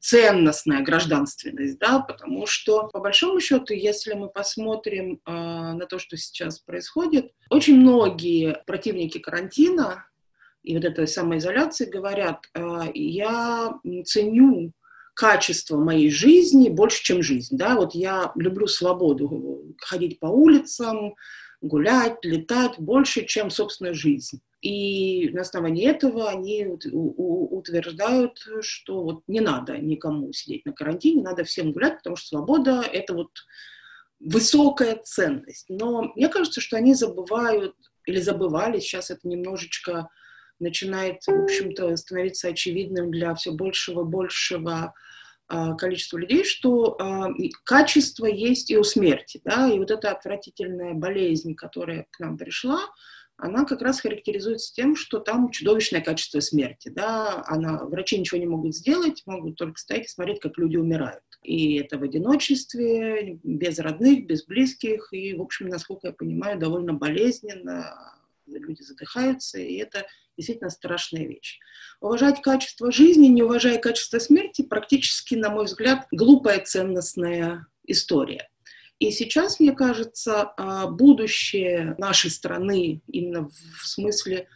ценностная 0.00 0.82
гражданственность, 0.82 1.78
да, 1.78 1.98
потому 1.98 2.46
что, 2.46 2.88
по 2.88 3.00
большому 3.00 3.40
счету, 3.40 3.74
если 3.74 4.14
мы 4.14 4.28
посмотрим 4.28 5.20
э, 5.24 5.30
на 5.32 5.86
то, 5.86 5.98
что 5.98 6.16
сейчас 6.16 6.60
происходит, 6.60 7.32
очень 7.50 7.80
многие 7.80 8.62
противники 8.66 9.18
карантина 9.18 10.06
и 10.62 10.74
вот 10.74 10.84
этой 10.84 11.08
самоизоляции 11.08 11.90
говорят, 11.90 12.44
э, 12.54 12.90
я 12.94 13.74
ценю 14.04 14.72
качество 15.14 15.78
моей 15.78 16.10
жизни 16.10 16.68
больше, 16.68 17.02
чем 17.02 17.22
жизнь. 17.22 17.56
Да? 17.56 17.74
Вот 17.76 17.94
я 17.94 18.32
люблю 18.36 18.66
свободу, 18.66 19.74
ходить 19.78 20.20
по 20.20 20.26
улицам, 20.26 21.14
гулять, 21.60 22.18
летать 22.22 22.78
больше, 22.78 23.24
чем, 23.24 23.50
собственно, 23.50 23.94
жизнь. 23.94 24.40
И 24.66 25.30
на 25.30 25.42
основании 25.42 25.86
этого 25.86 26.28
они 26.28 26.66
утверждают, 26.66 28.44
что 28.62 29.04
вот 29.04 29.22
не 29.28 29.38
надо 29.38 29.78
никому 29.78 30.32
сидеть 30.32 30.66
на 30.66 30.72
карантине, 30.72 31.22
надо 31.22 31.44
всем 31.44 31.70
гулять, 31.70 31.98
потому 31.98 32.16
что 32.16 32.30
свобода— 32.30 32.82
это 32.92 33.14
вот 33.14 33.30
высокая 34.18 35.00
ценность. 35.04 35.66
Но 35.68 36.10
мне 36.16 36.28
кажется, 36.28 36.60
что 36.60 36.76
они 36.76 36.94
забывают 36.94 37.76
или 38.06 38.18
забывали, 38.18 38.80
сейчас 38.80 39.12
это 39.12 39.28
немножечко 39.28 40.08
начинает, 40.58 41.22
в 41.24 41.44
общем-то, 41.44 41.94
становиться 41.96 42.48
очевидным 42.48 43.12
для 43.12 43.36
все 43.36 43.52
большего 43.52 44.02
большего 44.02 44.94
а, 45.46 45.76
людей, 46.12 46.42
что 46.42 46.96
а, 46.98 47.28
качество 47.62 48.26
есть 48.26 48.72
и 48.72 48.76
у 48.76 48.82
смерти, 48.82 49.40
да, 49.44 49.72
и 49.72 49.78
вот 49.78 49.92
эта 49.92 50.10
отвратительная 50.10 50.94
болезнь, 50.94 51.54
которая 51.54 52.08
к 52.10 52.18
нам 52.18 52.36
пришла, 52.36 52.80
она 53.38 53.64
как 53.64 53.82
раз 53.82 54.00
характеризуется 54.00 54.72
тем, 54.74 54.96
что 54.96 55.18
там 55.18 55.50
чудовищное 55.50 56.00
качество 56.00 56.40
смерти, 56.40 56.88
да, 56.88 57.42
она, 57.46 57.84
врачи 57.84 58.18
ничего 58.18 58.40
не 58.40 58.46
могут 58.46 58.74
сделать, 58.74 59.22
могут 59.26 59.56
только 59.56 59.78
стоять 59.78 60.06
и 60.06 60.08
смотреть, 60.08 60.40
как 60.40 60.56
люди 60.56 60.76
умирают. 60.76 61.22
И 61.42 61.76
это 61.76 61.98
в 61.98 62.02
одиночестве, 62.02 63.38
без 63.42 63.78
родных, 63.78 64.26
без 64.26 64.44
близких, 64.44 65.12
и, 65.12 65.34
в 65.34 65.42
общем, 65.42 65.68
насколько 65.68 66.08
я 66.08 66.12
понимаю, 66.12 66.58
довольно 66.58 66.94
болезненно, 66.94 68.16
люди 68.46 68.82
задыхаются, 68.82 69.58
и 69.58 69.76
это 69.76 70.06
действительно 70.36 70.70
страшная 70.70 71.26
вещь. 71.26 71.58
Уважать 72.00 72.40
качество 72.42 72.90
жизни, 72.90 73.26
не 73.26 73.42
уважая 73.42 73.78
качество 73.78 74.18
смерти, 74.18 74.62
практически, 74.62 75.34
на 75.34 75.50
мой 75.50 75.66
взгляд, 75.66 76.06
глупая 76.10 76.60
ценностная 76.60 77.66
история. 77.86 78.48
И 78.98 79.10
сейчас, 79.10 79.60
мне 79.60 79.72
кажется, 79.72 80.52
а, 80.56 80.86
будущее 80.86 81.94
нашей 81.98 82.30
страны, 82.30 83.02
именно 83.08 83.48
в 83.48 83.86
смысле 83.86 84.48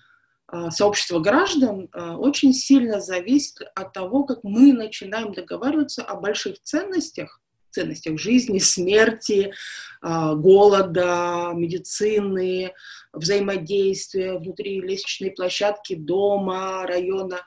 а, 0.47 0.71
сообщества 0.71 1.19
граждан, 1.19 1.89
а, 1.93 2.17
очень 2.17 2.55
сильно 2.55 3.01
зависит 3.01 3.59
от 3.75 3.93
того, 3.93 4.25
как 4.25 4.43
мы 4.43 4.73
начинаем 4.73 5.35
договариваться 5.35 6.03
о 6.03 6.17
больших 6.17 6.61
ценностях, 6.63 7.41
ценностях 7.71 8.19
жизни, 8.19 8.59
смерти, 8.59 9.53
голода, 10.03 11.53
медицины, 11.55 12.73
взаимодействия 13.13 14.39
внутри 14.39 14.81
лестничной 14.81 15.31
площадки, 15.31 15.95
дома, 15.95 16.85
района, 16.85 17.43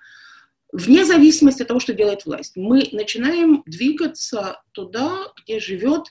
вне 0.71 1.03
зависимости 1.03 1.63
от 1.63 1.67
того, 1.67 1.81
что 1.81 1.93
делает 1.93 2.25
власть. 2.25 2.55
Мы 2.55 2.87
начинаем 2.93 3.63
двигаться 3.65 4.61
туда, 4.71 5.27
где 5.43 5.59
живет 5.59 6.05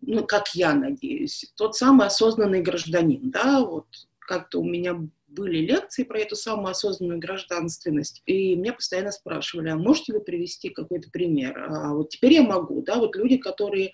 ну, 0.00 0.24
как 0.24 0.54
я 0.54 0.74
надеюсь, 0.74 1.52
тот 1.56 1.76
самый 1.76 2.06
осознанный 2.06 2.62
гражданин, 2.62 3.30
да, 3.30 3.64
вот 3.64 3.86
как-то 4.18 4.60
у 4.60 4.64
меня 4.64 4.98
были 5.26 5.58
лекции 5.58 6.04
про 6.04 6.20
эту 6.20 6.36
самую 6.36 6.70
осознанную 6.70 7.18
гражданственность, 7.18 8.22
и 8.26 8.56
меня 8.56 8.72
постоянно 8.72 9.12
спрашивали, 9.12 9.68
а 9.68 9.76
можете 9.76 10.12
вы 10.12 10.20
привести 10.20 10.70
какой-то 10.70 11.10
пример? 11.10 11.58
А 11.58 11.94
вот 11.94 12.10
теперь 12.10 12.32
я 12.32 12.42
могу, 12.42 12.82
да, 12.82 12.96
вот 12.96 13.14
люди, 13.16 13.36
которые 13.36 13.92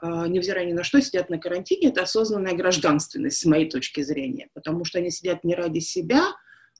а, 0.00 0.28
невзирая 0.28 0.66
ни 0.66 0.72
на 0.72 0.84
что, 0.84 1.00
сидят 1.00 1.30
на 1.30 1.38
карантине, 1.38 1.88
это 1.88 2.02
осознанная 2.02 2.54
гражданственность, 2.54 3.38
с 3.38 3.44
моей 3.46 3.68
точки 3.70 4.02
зрения, 4.02 4.48
потому 4.52 4.84
что 4.84 4.98
они 4.98 5.10
сидят 5.10 5.42
не 5.44 5.54
ради 5.54 5.78
себя, 5.78 6.34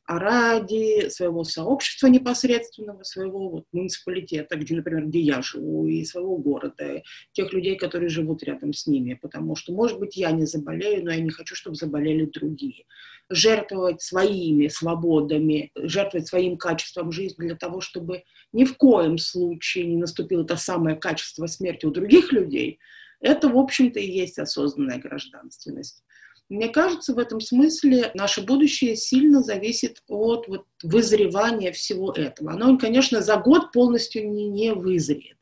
а 0.07 0.21
ради 0.21 1.09
своего 1.09 1.43
сообщества 1.43 2.07
непосредственного, 2.07 3.03
своего 3.03 3.49
вот 3.49 3.65
муниципалитета, 3.73 4.57
где, 4.57 4.77
например, 4.77 5.07
где 5.07 5.21
я 5.21 5.43
живу, 5.43 5.87
и 5.89 6.05
своего 6.05 6.37
города, 6.37 7.03
тех 7.33 7.53
людей, 7.53 7.77
которые 7.77 8.09
живут 8.09 8.45
рядом 8.45 8.73
с 8.73 8.87
ними, 8.87 9.19
потому 9.21 9.57
что, 9.57 9.73
может 9.73 9.99
быть, 9.99 10.17
я 10.17 10.31
не 10.31 10.47
заболею, 10.47 11.05
но 11.05 11.11
я 11.11 11.21
не 11.21 11.31
хочу, 11.31 11.57
чтобы 11.57 11.75
заболели 11.75 12.25
другие. 12.25 12.85
Жертвовать 13.29 14.01
своими 14.01 14.69
свободами, 14.69 15.73
жертвовать 15.75 16.29
своим 16.29 16.57
качеством 16.57 17.11
жизни 17.11 17.49
для 17.49 17.57
того, 17.57 17.81
чтобы 17.81 18.23
ни 18.53 18.65
в 18.65 18.77
коем 18.77 19.19
случае 19.19 19.87
не 19.87 19.97
наступило 19.97 20.45
это 20.45 20.57
самое 20.57 20.95
качество 20.95 21.47
смерти 21.47 21.85
у 21.85 21.91
других 21.91 22.33
людей, 22.33 22.79
это, 23.21 23.49
в 23.49 23.59
общем-то, 23.59 23.99
и 23.99 24.09
есть 24.09 24.39
осознанная 24.39 24.99
гражданственность. 24.99 26.05
Мне 26.49 26.69
кажется, 26.69 27.13
в 27.13 27.19
этом 27.19 27.41
смысле 27.41 28.13
наше 28.15 28.43
будущее 28.43 28.95
сильно 28.95 29.43
зависит 29.43 30.03
от 30.07 30.47
вот, 30.47 30.67
вызревания 30.83 31.73
всего 31.73 32.13
этого. 32.13 32.53
Оно, 32.53 32.79
конечно, 32.79 33.21
за 33.21 33.37
год 33.37 33.73
полностью 33.73 34.31
не, 34.31 34.47
не 34.49 34.73
вызреет. 34.73 35.37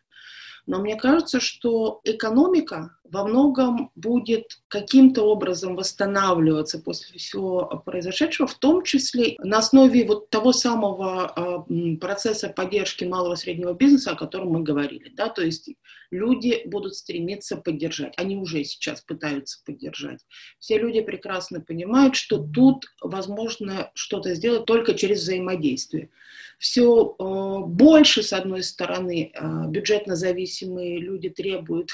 Но 0.67 0.81
мне 0.81 0.97
кажется, 0.97 1.41
что 1.41 2.01
экономика 2.05 2.97
во 3.15 3.25
многом 3.25 3.93
будет 3.95 4.59
каким-то 4.67 5.23
образом 5.23 5.77
восстанавливаться 5.77 6.81
после 6.81 7.17
всего 7.17 7.81
произошедшего, 7.87 8.49
в 8.49 8.55
том 8.55 8.83
числе 8.83 9.37
на 9.39 9.59
основе 9.59 10.05
вот 10.05 10.31
того 10.31 10.53
самого 10.53 11.27
а, 11.27 11.65
процесса 12.01 12.49
поддержки 12.49 13.05
малого 13.05 13.35
и 13.35 13.37
среднего 13.37 13.73
бизнеса, 13.73 14.11
о 14.11 14.17
котором 14.17 14.49
мы 14.49 14.65
говорили. 14.65 15.13
Да? 15.17 15.29
То 15.29 15.43
есть 15.43 15.71
люди 16.11 16.63
будут 16.67 16.97
стремиться 16.97 17.57
поддержать. 17.57 18.15
Они 18.17 18.37
уже 18.37 18.65
сейчас 18.65 19.01
пытаются 19.01 19.61
поддержать. 19.65 20.21
Все 20.59 20.79
люди 20.79 21.01
прекрасно 21.01 21.61
понимают, 21.61 22.17
что 22.17 22.39
тут 22.39 22.87
возможно 23.01 23.93
что-то 23.95 24.35
сделать 24.35 24.65
только 24.65 24.95
через 24.95 25.21
взаимодействие. 25.21 26.11
Все 26.59 27.15
э, 27.19 27.59
больше, 27.67 28.23
с 28.23 28.33
одной 28.33 28.63
стороны, 28.63 29.33
э, 29.33 29.69
бюджетно 29.69 30.17
зависимые 30.17 30.99
люди 30.99 31.29
требуют 31.29 31.91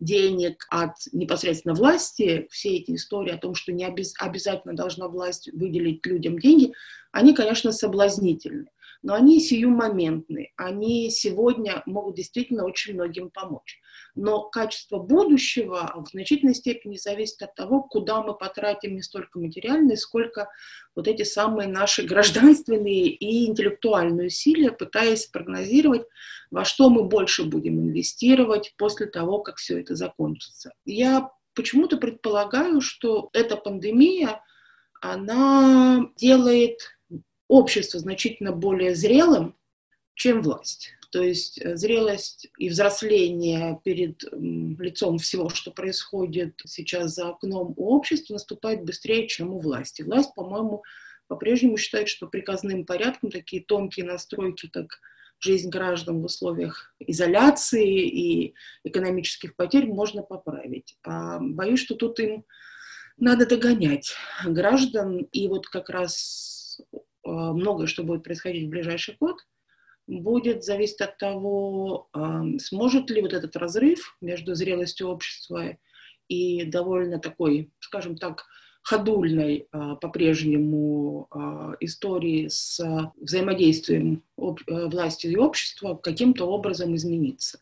денег 0.00 0.63
от 0.68 0.92
непосредственно 1.12 1.74
власти. 1.74 2.46
Все 2.50 2.76
эти 2.76 2.94
истории 2.94 3.32
о 3.32 3.38
том, 3.38 3.54
что 3.54 3.72
не 3.72 3.84
обез 3.84 4.14
обязательно 4.18 4.74
должна 4.74 5.08
власть 5.08 5.48
выделить 5.52 6.04
людям 6.06 6.38
деньги, 6.38 6.72
они, 7.12 7.34
конечно, 7.34 7.72
соблазнительны 7.72 8.66
но 9.04 9.12
они 9.14 9.38
сиюмоментны, 9.38 10.52
они 10.56 11.10
сегодня 11.10 11.82
могут 11.84 12.16
действительно 12.16 12.64
очень 12.64 12.94
многим 12.94 13.30
помочь. 13.30 13.78
Но 14.14 14.42
качество 14.42 14.98
будущего 14.98 15.92
в 15.96 16.08
значительной 16.08 16.54
степени 16.54 16.96
зависит 16.96 17.42
от 17.42 17.54
того, 17.54 17.82
куда 17.82 18.22
мы 18.22 18.34
потратим 18.34 18.94
не 18.94 19.02
столько 19.02 19.38
материальные, 19.40 19.96
сколько 19.96 20.48
вот 20.94 21.08
эти 21.08 21.22
самые 21.22 21.68
наши 21.68 22.02
гражданственные 22.06 23.08
и 23.08 23.46
интеллектуальные 23.46 24.28
усилия, 24.28 24.70
пытаясь 24.70 25.26
прогнозировать, 25.26 26.06
во 26.50 26.64
что 26.64 26.90
мы 26.90 27.04
больше 27.04 27.44
будем 27.44 27.80
инвестировать 27.80 28.74
после 28.76 29.06
того, 29.06 29.40
как 29.40 29.56
все 29.56 29.80
это 29.80 29.96
закончится. 29.96 30.72
Я 30.84 31.30
почему-то 31.54 31.96
предполагаю, 31.96 32.80
что 32.80 33.30
эта 33.32 33.56
пандемия, 33.56 34.40
она 35.00 36.08
делает 36.16 36.78
общество 37.48 38.00
значительно 38.00 38.52
более 38.52 38.94
зрелым, 38.94 39.56
чем 40.14 40.42
власть. 40.42 40.92
То 41.14 41.22
есть 41.22 41.60
э, 41.60 41.76
зрелость 41.76 42.48
и 42.58 42.68
взросление 42.68 43.78
перед 43.84 44.24
лицом 44.32 45.18
всего, 45.18 45.48
что 45.48 45.70
происходит 45.70 46.60
сейчас 46.66 47.14
за 47.14 47.28
окном 47.28 47.72
у 47.76 47.94
общества, 47.94 48.32
наступает 48.32 48.82
быстрее, 48.82 49.28
чем 49.28 49.52
у 49.52 49.60
власти. 49.60 50.02
Власть, 50.02 50.34
по-моему, 50.34 50.82
по-прежнему 51.28 51.76
считает, 51.76 52.08
что 52.08 52.26
приказным 52.26 52.84
порядком 52.84 53.30
такие 53.30 53.62
тонкие 53.62 54.06
настройки, 54.06 54.66
как 54.66 54.98
жизнь 55.38 55.70
граждан 55.70 56.20
в 56.20 56.24
условиях 56.24 56.92
изоляции 56.98 58.08
и 58.08 58.54
экономических 58.82 59.54
потерь 59.54 59.86
можно 59.86 60.22
поправить. 60.22 60.96
А 61.04 61.38
боюсь, 61.38 61.78
что 61.78 61.94
тут 61.94 62.18
им 62.18 62.44
надо 63.18 63.46
догонять 63.46 64.16
граждан. 64.44 65.18
И 65.30 65.46
вот 65.46 65.68
как 65.68 65.90
раз 65.90 66.80
а, 67.24 67.52
многое, 67.52 67.86
что 67.86 68.02
будет 68.02 68.24
происходить 68.24 68.66
в 68.66 68.70
ближайший 68.70 69.16
год, 69.20 69.36
будет 70.06 70.64
зависеть 70.64 71.00
от 71.00 71.18
того, 71.18 72.08
а, 72.12 72.42
сможет 72.58 73.10
ли 73.10 73.22
вот 73.22 73.32
этот 73.32 73.56
разрыв 73.56 74.16
между 74.20 74.54
зрелостью 74.54 75.08
общества 75.08 75.76
и 76.28 76.64
довольно 76.64 77.18
такой, 77.18 77.70
скажем 77.80 78.16
так, 78.16 78.44
ходульной 78.82 79.66
а, 79.72 79.96
по-прежнему 79.96 81.28
истории 81.80 82.48
с 82.48 82.78
взаимодействием 83.16 84.22
власти 84.36 85.26
и 85.26 85.36
общества 85.36 85.94
каким-то 85.94 86.46
образом 86.46 86.94
измениться. 86.94 87.60